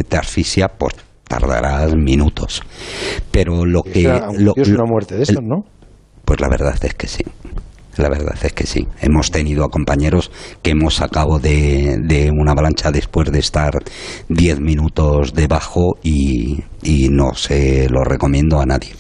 te 0.08 0.16
asfixia, 0.16 0.68
pues 0.68 0.94
tardarás 1.26 1.94
minutos. 1.96 2.62
Pero 3.32 3.64
lo 3.66 3.82
que... 3.82 4.04
lo- 4.04 4.32
lo- 4.38 4.54
una 4.56 4.84
muerte 4.84 5.16
de 5.16 5.22
estas, 5.24 5.42
¿no? 5.42 5.64
Pues 6.24 6.40
la 6.40 6.48
verdad 6.48 6.78
es 6.80 6.94
que 6.94 7.08
sí. 7.08 7.24
La 7.96 8.08
verdad 8.08 8.36
es 8.42 8.52
que 8.52 8.66
sí. 8.66 8.86
Hemos 9.00 9.30
tenido 9.30 9.64
a 9.64 9.68
compañeros 9.68 10.30
que 10.62 10.70
hemos 10.70 10.94
sacado 10.94 11.38
de, 11.38 11.98
de 12.02 12.30
una 12.30 12.52
avalancha 12.52 12.90
después 12.90 13.30
de 13.32 13.40
estar 13.40 13.72
10 14.28 14.60
minutos 14.60 15.34
debajo 15.34 15.96
y, 16.02 16.60
y 16.82 17.08
no 17.10 17.34
se 17.34 17.88
lo 17.90 18.02
recomiendo 18.04 18.60
a 18.60 18.66
nadie. 18.66 18.90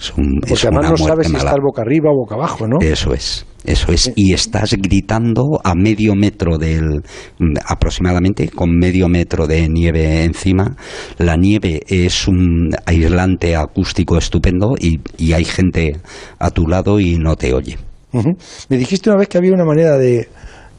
Es, 0.00 0.12
un- 0.16 0.38
Porque 0.40 0.54
es 0.54 0.64
además 0.64 0.84
una 0.86 0.90
no 0.90 0.96
sabes 0.96 1.26
si 1.26 1.32
mala. 1.32 1.44
estás 1.44 1.60
boca 1.62 1.82
arriba 1.82 2.10
o 2.10 2.16
boca 2.16 2.34
abajo, 2.34 2.66
¿no? 2.66 2.78
Eso 2.80 3.12
es, 3.14 3.46
eso 3.64 3.92
es. 3.92 4.10
Y 4.16 4.32
estás 4.32 4.72
gritando 4.72 5.60
a 5.62 5.74
medio 5.74 6.14
metro 6.14 6.56
del, 6.58 7.02
mm, 7.38 7.54
aproximadamente, 7.66 8.48
con 8.48 8.70
medio 8.76 9.08
metro 9.08 9.46
de 9.46 9.68
nieve 9.68 10.24
encima. 10.24 10.76
La 11.18 11.36
nieve 11.36 11.82
es 11.86 12.26
un 12.26 12.70
aislante 12.86 13.54
acústico 13.54 14.16
estupendo 14.18 14.74
y, 14.78 14.98
y 15.18 15.34
hay 15.34 15.44
gente 15.44 16.00
a 16.38 16.50
tu 16.50 16.66
lado 16.66 16.98
y 16.98 17.16
no 17.18 17.36
te 17.36 17.52
oye. 17.54 17.76
Me 18.68 18.76
dijiste 18.76 19.10
una 19.10 19.18
vez 19.18 19.28
que 19.28 19.38
había 19.38 19.52
una 19.52 19.64
manera 19.64 19.96
de, 19.96 20.28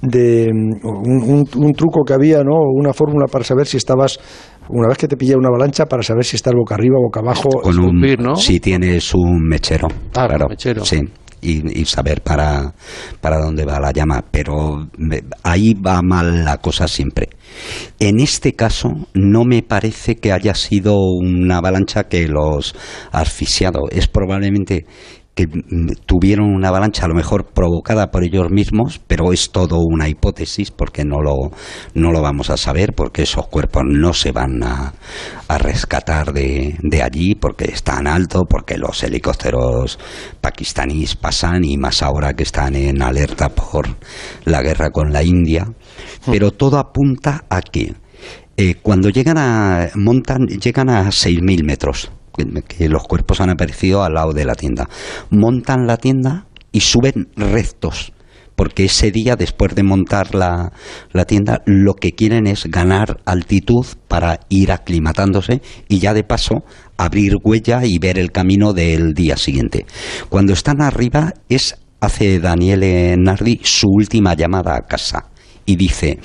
de 0.01 0.49
mm, 0.53 0.85
un, 0.87 1.23
un- 1.23 1.63
un 1.63 1.73
truco 1.73 2.03
que 2.05 2.13
había, 2.13 2.43
¿no? 2.43 2.55
Una 2.73 2.93
fórmula 2.93 3.27
para 3.31 3.43
saber 3.43 3.67
si 3.67 3.77
estabas, 3.77 4.19
una 4.69 4.87
vez 4.87 4.97
que 4.97 5.07
te 5.07 5.17
pilla 5.17 5.37
una 5.37 5.49
avalancha, 5.49 5.85
para 5.85 6.03
saber 6.03 6.25
si 6.25 6.35
estás 6.35 6.53
boca 6.53 6.75
arriba, 6.75 6.95
boca 7.01 7.19
abajo. 7.21 7.49
Con 7.49 7.79
un, 7.79 7.85
escupir, 8.03 8.19
¿no? 8.19 8.35
Si 8.35 8.59
tienes 8.59 9.13
un 9.13 9.47
mechero. 9.47 9.87
Ah, 10.15 10.27
claro. 10.27 10.47
mechero. 10.49 10.83
Sí. 10.85 10.99
Y, 11.43 11.81
y 11.81 11.85
saber 11.85 12.21
para, 12.21 12.71
para 13.19 13.39
dónde 13.39 13.65
va 13.65 13.79
la 13.79 13.91
llama. 13.91 14.23
Pero 14.29 14.87
ahí 15.41 15.73
va 15.73 15.99
mal 16.03 16.45
la 16.45 16.57
cosa 16.57 16.87
siempre. 16.87 17.29
En 17.99 18.19
este 18.19 18.53
caso, 18.53 18.89
no 19.15 19.43
me 19.43 19.63
parece 19.63 20.17
que 20.17 20.31
haya 20.31 20.53
sido 20.53 20.95
una 20.99 21.57
avalancha 21.57 22.03
que 22.03 22.27
los 22.27 22.75
ha 23.11 23.21
asfixiado. 23.21 23.79
Es 23.89 24.07
probablemente 24.07 24.85
que 25.35 25.47
mm, 25.47 26.05
tuvieron 26.05 26.53
una 26.53 26.69
avalancha 26.69 27.05
a 27.05 27.07
lo 27.07 27.15
mejor 27.15 27.45
provocada 27.45 28.11
por 28.11 28.23
ellos 28.23 28.49
mismos, 28.49 28.99
pero 29.07 29.31
es 29.31 29.51
todo 29.51 29.77
una 29.79 30.09
hipótesis 30.09 30.71
porque 30.71 31.05
no 31.05 31.21
lo, 31.21 31.51
no 31.93 32.11
lo 32.11 32.21
vamos 32.21 32.49
a 32.49 32.57
saber, 32.57 32.93
porque 32.93 33.23
esos 33.23 33.47
cuerpos 33.47 33.83
no 33.85 34.13
se 34.13 34.31
van 34.31 34.63
a, 34.63 34.93
a 35.47 35.57
rescatar 35.57 36.33
de, 36.33 36.75
de 36.81 37.01
allí, 37.01 37.35
porque 37.35 37.65
es 37.65 37.83
tan 37.83 38.07
alto, 38.07 38.43
porque 38.49 38.77
los 38.77 39.03
helicópteros 39.03 39.99
pakistaníes 40.41 41.15
pasan 41.15 41.63
y 41.63 41.77
más 41.77 42.03
ahora 42.03 42.33
que 42.33 42.43
están 42.43 42.75
en 42.75 43.01
alerta 43.01 43.49
por 43.49 43.87
la 44.45 44.61
guerra 44.61 44.89
con 44.89 45.13
la 45.13 45.23
India. 45.23 45.65
Pero 46.25 46.51
todo 46.51 46.77
apunta 46.77 47.45
a 47.49 47.61
que 47.61 47.93
eh, 48.57 48.75
cuando 48.81 49.09
llegan 49.09 49.37
a 49.37 49.89
montan 49.95 50.45
llegan 50.45 50.89
a 50.89 51.07
6.000 51.07 51.63
metros 51.63 52.11
que, 52.67 52.89
los 52.89 53.03
cuerpos 53.03 53.41
han 53.41 53.49
aparecido 53.49 54.03
al 54.03 54.13
lado 54.13 54.33
de 54.33 54.45
la 54.45 54.55
tienda. 54.55 54.89
Montan 55.29 55.87
la 55.87 55.97
tienda 55.97 56.45
y 56.71 56.81
suben 56.81 57.29
rectos 57.35 58.13
porque 58.55 58.85
ese 58.85 59.11
día 59.11 59.35
después 59.35 59.73
de 59.73 59.81
montar 59.81 60.35
la, 60.35 60.71
la 61.13 61.25
tienda 61.25 61.63
lo 61.65 61.95
que 61.95 62.11
quieren 62.11 62.45
es 62.45 62.65
ganar 62.65 63.19
altitud 63.25 63.85
para 64.07 64.41
ir 64.49 64.71
aclimatándose 64.71 65.61
y 65.87 65.97
ya 65.97 66.13
de 66.13 66.23
paso 66.23 66.63
abrir 66.95 67.37
huella 67.43 67.85
y 67.85 67.97
ver 67.97 68.19
el 68.19 68.31
camino 68.31 68.73
del 68.73 69.13
día 69.13 69.35
siguiente. 69.37 69.87
Cuando 70.29 70.53
están 70.53 70.81
arriba 70.81 71.33
es 71.49 71.75
hace 72.01 72.39
Daniele 72.39 73.15
Nardi 73.17 73.61
su 73.63 73.87
última 73.87 74.35
llamada 74.35 74.75
a 74.75 74.85
casa 74.85 75.30
y 75.65 75.75
dice, 75.75 76.19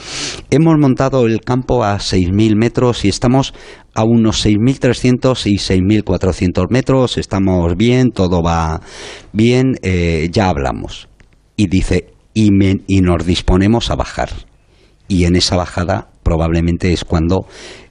hemos 0.51 0.75
montado 0.79 1.27
el 1.27 1.41
campo 1.41 1.85
a 1.85 1.97
6.000 1.99 2.57
metros 2.57 3.05
y 3.05 3.09
estamos 3.09 3.55
a 3.95 4.05
unos 4.05 4.45
6.300 4.45 5.47
y 5.47 5.57
6.400 5.59 6.67
metros, 6.71 7.19
estamos 7.19 7.77
bien, 7.77 8.11
todo 8.11 8.43
va 8.43 8.81
bien, 9.33 9.75
eh, 9.83 10.29
ya 10.33 10.49
hablamos. 10.49 11.09
Y 11.57 11.69
dice, 11.69 12.13
y, 12.35 12.51
me- 12.51 12.81
y 12.87 13.01
nos 13.01 13.25
disponemos 13.25 13.91
a 13.91 13.97
bajar. 13.97 14.31
Y 15.09 15.25
en 15.25 15.37
esa 15.37 15.57
bajada 15.57 16.09
probablemente 16.23 16.93
es 16.93 17.05
cuando 17.05 17.47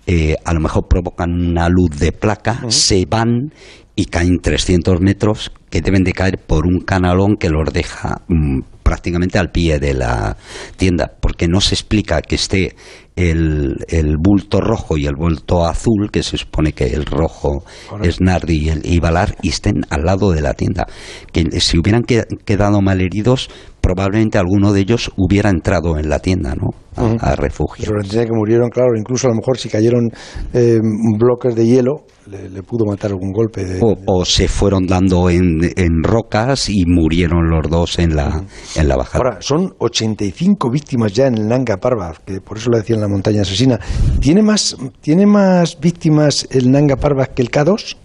eh, 0.08 0.36
a 0.44 0.54
lo 0.54 0.60
mejor 0.60 0.88
provocan 0.88 1.32
una 1.32 1.70
luz 1.70 1.98
de 1.98 2.12
placa, 2.12 2.62
se 2.70 3.06
van 3.06 3.52
y 3.96 4.06
caen 4.06 4.40
300 4.42 5.00
metros 5.02 5.52
que 5.76 5.82
deben 5.82 6.06
de 6.06 6.14
caer 6.14 6.38
por 6.38 6.66
un 6.66 6.80
canalón 6.80 7.36
que 7.38 7.50
los 7.50 7.68
deja 7.74 8.22
mm, 8.30 8.62
prácticamente 8.82 9.38
al 9.38 9.52
pie 9.52 9.78
de 9.78 9.94
la 9.94 10.38
tienda, 10.78 11.12
porque 11.20 11.50
no 11.50 11.60
se 11.60 11.76
explica 11.76 12.22
que 12.22 12.36
esté 12.36 12.78
el, 13.18 13.76
el 13.90 14.16
bulto 14.18 14.62
rojo 14.62 14.96
y 14.96 15.06
el 15.06 15.16
bulto 15.18 15.66
azul, 15.68 16.10
que 16.12 16.24
se 16.24 16.38
supone 16.38 16.72
que 16.72 16.86
el 16.86 17.06
rojo 17.06 17.66
es 18.04 18.22
Nardi 18.22 18.58
y, 18.68 18.70
el, 18.70 18.86
y 18.86 19.00
Valar, 19.02 19.36
y 19.42 19.50
estén 19.50 19.82
al 19.90 20.06
lado 20.06 20.32
de 20.32 20.42
la 20.42 20.54
tienda. 20.54 20.88
Que 21.34 21.44
si 21.60 21.78
hubieran 21.78 22.04
que- 22.04 22.24
quedado 22.46 22.80
malheridos, 22.82 23.50
probablemente 23.86 24.40
alguno 24.40 24.74
de 24.74 24.80
ellos 24.82 25.12
hubiera 25.16 25.52
entrado 25.52 26.00
en 26.00 26.10
la 26.10 26.18
tienda, 26.18 26.56
¿no? 26.56 26.70
A, 26.96 27.04
Ujú. 27.04 27.18
a 27.20 27.36
refugio. 27.36 27.86
Que 28.10 28.26
murieron, 28.32 28.70
claro, 28.70 28.98
incluso 28.98 29.28
a 29.28 29.30
lo 29.30 29.36
mejor 29.36 29.60
si 29.60 29.70
cayeron 29.70 30.10
eh, 30.54 30.80
bloques 31.20 31.54
de 31.54 31.68
hielo, 31.68 32.06
le, 32.26 32.50
le 32.50 32.64
pudo 32.64 32.86
matar 32.86 33.12
algún 33.12 33.32
golpe. 33.32 33.64
De, 33.64 33.80
O, 33.84 33.96
o 34.08 34.26
se 34.26 34.48
fueron 34.48 34.88
dando 34.88 35.30
en, 35.30 35.60
en 35.76 36.02
rocas 36.04 36.68
y 36.68 36.84
murieron 36.88 37.48
los 37.52 37.70
dos 37.70 38.00
en 38.00 38.16
la, 38.16 38.44
en 38.76 38.88
la 38.88 38.96
bajada. 38.96 39.24
Ahora, 39.24 39.38
son 39.42 39.72
85 39.78 40.72
víctimas 40.72 41.14
ya 41.14 41.28
en 41.28 41.38
el 41.38 41.48
Nanga 41.48 41.78
Parbat, 41.78 42.18
que 42.26 42.42
por 42.42 42.58
eso 42.58 42.72
le 42.72 42.80
decían 42.80 43.02
la 43.02 43.08
montaña 43.08 43.42
asesina. 43.42 43.80
¿Tiene 44.20 44.42
más, 44.42 44.76
¿Tiene 45.02 45.28
más 45.28 45.80
víctimas 45.80 46.48
el 46.50 46.72
Nanga 46.72 46.96
Parbat 46.96 47.36
que 47.36 47.44
el 47.44 47.52
K2? 47.52 47.98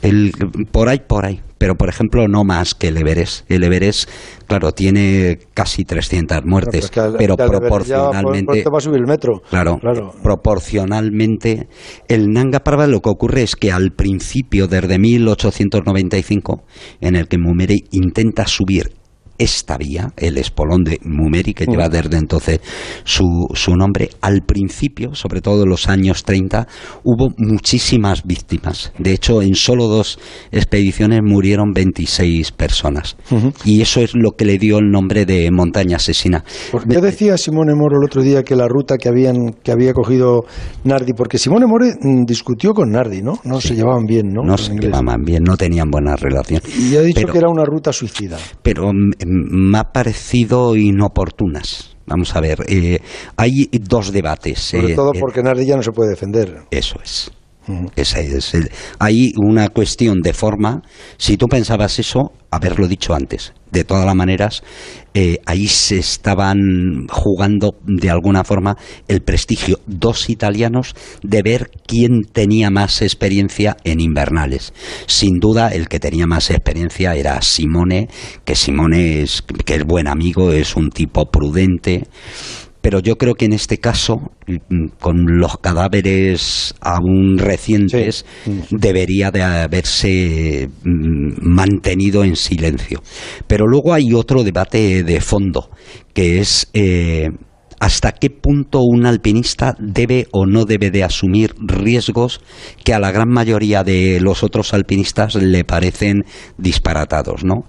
El, 0.00 0.32
por 0.70 0.88
ahí, 0.88 1.00
por 1.06 1.26
ahí. 1.26 1.40
Pero, 1.62 1.76
por 1.76 1.88
ejemplo, 1.88 2.26
no 2.26 2.42
más 2.42 2.74
que 2.74 2.88
el 2.88 2.96
Everest. 2.96 3.48
El 3.48 3.62
Everest, 3.62 4.10
claro, 4.48 4.72
tiene 4.72 5.38
casi 5.54 5.84
300 5.84 6.44
muertes, 6.44 6.90
pero 7.16 7.36
proporcionalmente... 7.36 8.64
subir 8.80 8.98
el 8.98 9.06
metro. 9.06 9.42
Claro, 9.48 9.78
Claro. 9.78 10.12
proporcionalmente. 10.24 11.68
El 12.08 12.32
Nanga 12.32 12.64
Parbat 12.64 12.88
lo 12.88 12.98
que 12.98 13.10
ocurre 13.10 13.44
es 13.44 13.54
que 13.54 13.70
al 13.70 13.92
principio, 13.92 14.66
desde 14.66 14.98
1895, 14.98 16.64
en 17.00 17.14
el 17.14 17.28
que 17.28 17.38
Mumeri 17.38 17.84
intenta 17.92 18.44
subir 18.48 18.90
esta 19.42 19.76
vía, 19.76 20.12
el 20.16 20.38
espolón 20.38 20.84
de 20.84 20.98
Mumeri, 21.04 21.54
que 21.54 21.66
lleva 21.66 21.88
desde 21.88 22.16
entonces 22.16 22.60
su, 23.04 23.48
su 23.54 23.74
nombre, 23.74 24.10
al 24.20 24.42
principio, 24.46 25.14
sobre 25.14 25.40
todo 25.40 25.64
en 25.64 25.68
los 25.70 25.88
años 25.88 26.24
30, 26.24 26.66
hubo 27.04 27.28
muchísimas 27.38 28.22
víctimas. 28.24 28.92
De 28.98 29.12
hecho, 29.12 29.42
en 29.42 29.54
solo 29.54 29.86
dos 29.88 30.18
expediciones 30.50 31.20
murieron 31.22 31.72
26 31.72 32.52
personas. 32.52 33.16
Y 33.64 33.80
eso 33.80 34.00
es 34.00 34.14
lo 34.14 34.32
que 34.32 34.44
le 34.44 34.58
dio 34.58 34.78
el 34.78 34.90
nombre 34.90 35.24
de 35.24 35.50
montaña 35.50 35.96
asesina. 35.96 36.44
¿Por 36.70 36.86
qué 36.86 37.00
decía 37.00 37.36
Simone 37.36 37.74
Moro 37.74 37.98
el 37.98 38.04
otro 38.04 38.22
día 38.22 38.42
que 38.42 38.54
la 38.56 38.68
ruta 38.68 38.96
que 38.98 39.08
habían 39.08 39.52
que 39.62 39.72
había 39.72 39.92
cogido 39.92 40.44
Nardi? 40.84 41.12
Porque 41.14 41.38
Simone 41.38 41.66
Moro 41.66 41.86
mm, 42.00 42.24
discutió 42.24 42.72
con 42.74 42.90
Nardi, 42.90 43.22
¿no? 43.22 43.34
No 43.44 43.60
se 43.60 43.74
llevaban 43.74 44.04
bien, 44.06 44.28
¿no? 44.32 44.42
No 44.42 44.56
se 44.58 44.74
llevaban 44.74 45.22
bien, 45.24 45.42
no 45.44 45.56
tenían 45.56 45.90
buena 45.90 46.16
relación. 46.16 46.60
Y 46.78 46.96
ha 46.96 47.02
dicho 47.02 47.20
Pero- 47.22 47.32
que 47.32 47.38
era 47.38 47.48
una 47.48 47.64
ruta 47.64 47.92
suicida. 47.92 48.38
pero 48.62 48.92
mm, 48.92 49.10
me 49.32 49.78
ha 49.78 49.84
parecido 49.84 50.76
inoportunas. 50.76 51.96
Vamos 52.06 52.34
a 52.36 52.40
ver, 52.40 52.58
eh, 52.68 53.00
hay 53.36 53.68
dos 53.72 54.12
debates. 54.12 54.58
Sobre 54.58 54.92
eh, 54.92 54.96
todo 54.96 55.12
eh, 55.14 55.18
porque 55.20 55.42
Nardi 55.42 55.66
ya 55.66 55.76
no 55.76 55.82
se 55.82 55.92
puede 55.92 56.10
defender. 56.10 56.64
Eso 56.70 56.96
es. 57.02 57.30
Esa 57.94 58.20
es 58.20 58.54
el- 58.54 58.70
hay 58.98 59.32
una 59.36 59.68
cuestión 59.68 60.20
de 60.20 60.32
forma. 60.32 60.82
Si 61.16 61.36
tú 61.36 61.46
pensabas 61.46 61.98
eso, 61.98 62.32
haberlo 62.50 62.88
dicho 62.88 63.14
antes. 63.14 63.52
De 63.70 63.84
todas 63.84 64.04
las 64.04 64.14
maneras, 64.14 64.62
eh, 65.14 65.38
ahí 65.46 65.66
se 65.66 65.98
estaban 65.98 67.06
jugando 67.08 67.78
de 67.86 68.10
alguna 68.10 68.44
forma 68.44 68.76
el 69.08 69.22
prestigio 69.22 69.78
dos 69.86 70.28
italianos 70.28 70.94
de 71.22 71.42
ver 71.42 71.70
quién 71.86 72.24
tenía 72.30 72.68
más 72.70 73.00
experiencia 73.00 73.76
en 73.84 74.00
invernales. 74.00 74.74
Sin 75.06 75.38
duda, 75.38 75.68
el 75.68 75.88
que 75.88 76.00
tenía 76.00 76.26
más 76.26 76.50
experiencia 76.50 77.14
era 77.14 77.40
Simone, 77.40 78.08
que 78.44 78.56
Simone 78.56 79.22
es 79.22 79.42
que 79.64 79.76
es 79.76 79.84
buen 79.84 80.08
amigo, 80.08 80.52
es 80.52 80.76
un 80.76 80.90
tipo 80.90 81.30
prudente. 81.30 82.04
Pero 82.82 83.00
yo 83.00 83.16
creo 83.16 83.34
que 83.34 83.46
en 83.46 83.52
este 83.52 83.78
caso, 83.78 84.32
mm, 84.46 84.98
con 85.00 85.38
los 85.38 85.56
cadáveres 85.58 86.74
aún 86.80 87.38
recientes, 87.38 88.26
debería 88.70 89.30
de 89.30 89.42
haberse 89.42 90.68
mm, 90.84 91.48
mantenido 91.48 92.24
en 92.24 92.36
silencio. 92.36 93.02
Pero 93.46 93.66
luego 93.66 93.94
hay 93.94 94.12
otro 94.12 94.42
debate 94.42 95.04
de 95.04 95.20
fondo, 95.20 95.70
que 96.12 96.40
es 96.40 96.68
eh, 96.74 97.28
hasta 97.82 98.12
qué 98.12 98.30
punto 98.30 98.80
un 98.82 99.06
alpinista 99.06 99.74
debe 99.80 100.28
o 100.30 100.46
no 100.46 100.64
debe 100.66 100.92
de 100.92 101.02
asumir 101.02 101.52
riesgos 101.58 102.40
que 102.84 102.94
a 102.94 103.00
la 103.00 103.10
gran 103.10 103.28
mayoría 103.28 103.82
de 103.82 104.20
los 104.20 104.44
otros 104.44 104.72
alpinistas 104.72 105.34
le 105.34 105.64
parecen 105.64 106.24
disparatados, 106.58 107.42
¿no? 107.42 107.64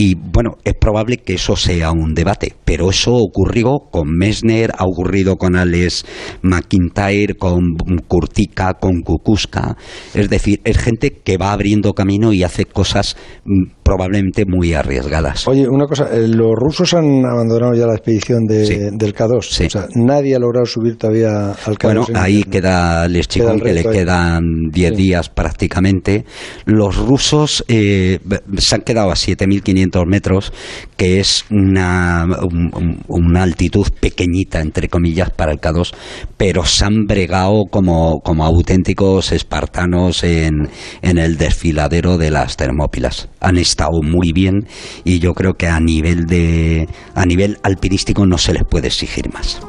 Y 0.00 0.14
bueno, 0.14 0.52
es 0.64 0.74
probable 0.74 1.16
que 1.18 1.34
eso 1.34 1.56
sea 1.56 1.90
un 1.90 2.14
debate, 2.14 2.54
pero 2.64 2.88
eso 2.88 3.12
ocurrió 3.14 3.78
con 3.90 4.08
Messner, 4.16 4.70
ha 4.78 4.84
ocurrido 4.84 5.34
con 5.34 5.56
Alex 5.56 6.04
McIntyre, 6.42 7.34
con 7.34 7.74
Kurtika, 8.06 8.74
con 8.74 9.02
Kukuska. 9.02 9.76
Es 10.14 10.30
decir, 10.30 10.60
es 10.64 10.78
gente 10.78 11.10
que 11.24 11.36
va 11.36 11.52
abriendo 11.52 11.94
camino 11.94 12.32
y 12.32 12.44
hace 12.44 12.64
cosas 12.64 13.16
mm, 13.44 13.70
probablemente 13.82 14.44
muy 14.46 14.72
arriesgadas. 14.72 15.48
Oye, 15.48 15.66
una 15.68 15.86
cosa, 15.86 16.04
eh, 16.12 16.28
los 16.28 16.52
rusos 16.54 16.94
han 16.94 17.24
abandonado 17.26 17.74
ya 17.74 17.86
la 17.86 17.94
expedición 17.94 18.44
de- 18.46 18.90
del 18.92 19.14
K2. 19.14 19.36
O 19.66 19.70
sea, 19.70 19.86
nadie 19.96 20.36
ha 20.36 20.38
logrado 20.38 20.64
subir 20.66 20.96
todavía 20.96 21.50
al 21.50 21.76
K2. 21.76 21.82
Bueno, 21.82 22.06
en 22.08 22.16
ahí 22.16 22.44
queda 22.44 23.08
Les 23.08 23.26
Queda 23.26 23.52
el 23.52 23.58
Chicón, 23.58 23.60
que 23.66 23.72
le 23.74 23.80
ahí. 23.80 23.96
quedan 23.96 24.42
10 24.70 24.96
días 24.96 25.28
prácticamente. 25.28 26.24
Los 26.66 26.96
rusos 26.96 27.64
eh, 27.66 28.20
se 28.58 28.74
han 28.76 28.82
quedado 28.82 29.10
a 29.10 29.14
7.500 29.16 29.87
metros, 30.06 30.52
que 30.96 31.20
es 31.20 31.44
una, 31.50 32.24
un- 32.24 32.70
un- 32.74 33.00
una 33.08 33.42
altitud 33.42 33.86
pequeñita, 34.00 34.60
entre 34.60 34.88
comillas, 34.88 35.30
para 35.30 35.52
el 35.52 35.58
K2, 35.60 35.92
pero 36.36 36.64
se 36.64 36.84
han 36.84 37.04
bregado 37.06 37.64
como, 37.70 38.20
como 38.20 38.44
auténticos 38.44 39.32
espartanos 39.32 40.24
en, 40.24 40.68
en 41.02 41.18
el 41.18 41.36
desfiladero 41.36 42.18
de 42.18 42.30
las 42.30 42.56
Termópilas. 42.56 43.28
Han 43.40 43.58
estado 43.58 44.00
muy 44.02 44.32
bien 44.32 44.66
y 45.04 45.18
yo 45.18 45.32
creo 45.34 45.54
que 45.54 45.68
a 45.68 45.80
nivel, 45.80 46.26
de, 46.26 46.88
a 47.14 47.24
nivel 47.24 47.58
alpinístico 47.62 48.26
no 48.26 48.38
se 48.38 48.52
les 48.52 48.62
puede 48.68 48.88
exigir 48.88 49.32
más. 49.32 49.60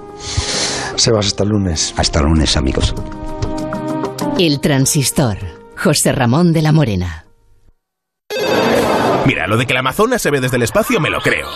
Sebas, 0.95 1.27
hasta 1.27 1.43
el 1.43 1.49
lunes. 1.49 1.93
Hasta 1.97 2.19
el 2.19 2.25
lunes, 2.25 2.58
amigos. 2.58 2.93
El 4.38 4.60
transistor. 4.60 5.38
José 5.77 6.12
Ramón 6.12 6.51
de 6.51 6.62
la 6.62 6.71
Morena. 6.73 7.25
Mira, 9.25 9.47
lo 9.47 9.58
de 9.58 9.65
que 9.65 9.73
la 9.73 9.79
Amazonas 9.82 10.21
se 10.21 10.32
ve 10.32 10.39
desde 10.41 10.58
el 10.58 10.63
espacio 10.63 10.99
me 10.99 11.10
lo 11.10 11.19
creo. 11.21 11.47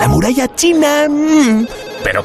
La 0.00 0.08
muralla 0.08 0.54
china... 0.54 1.06
mm, 1.08 1.66
Pero 2.04 2.16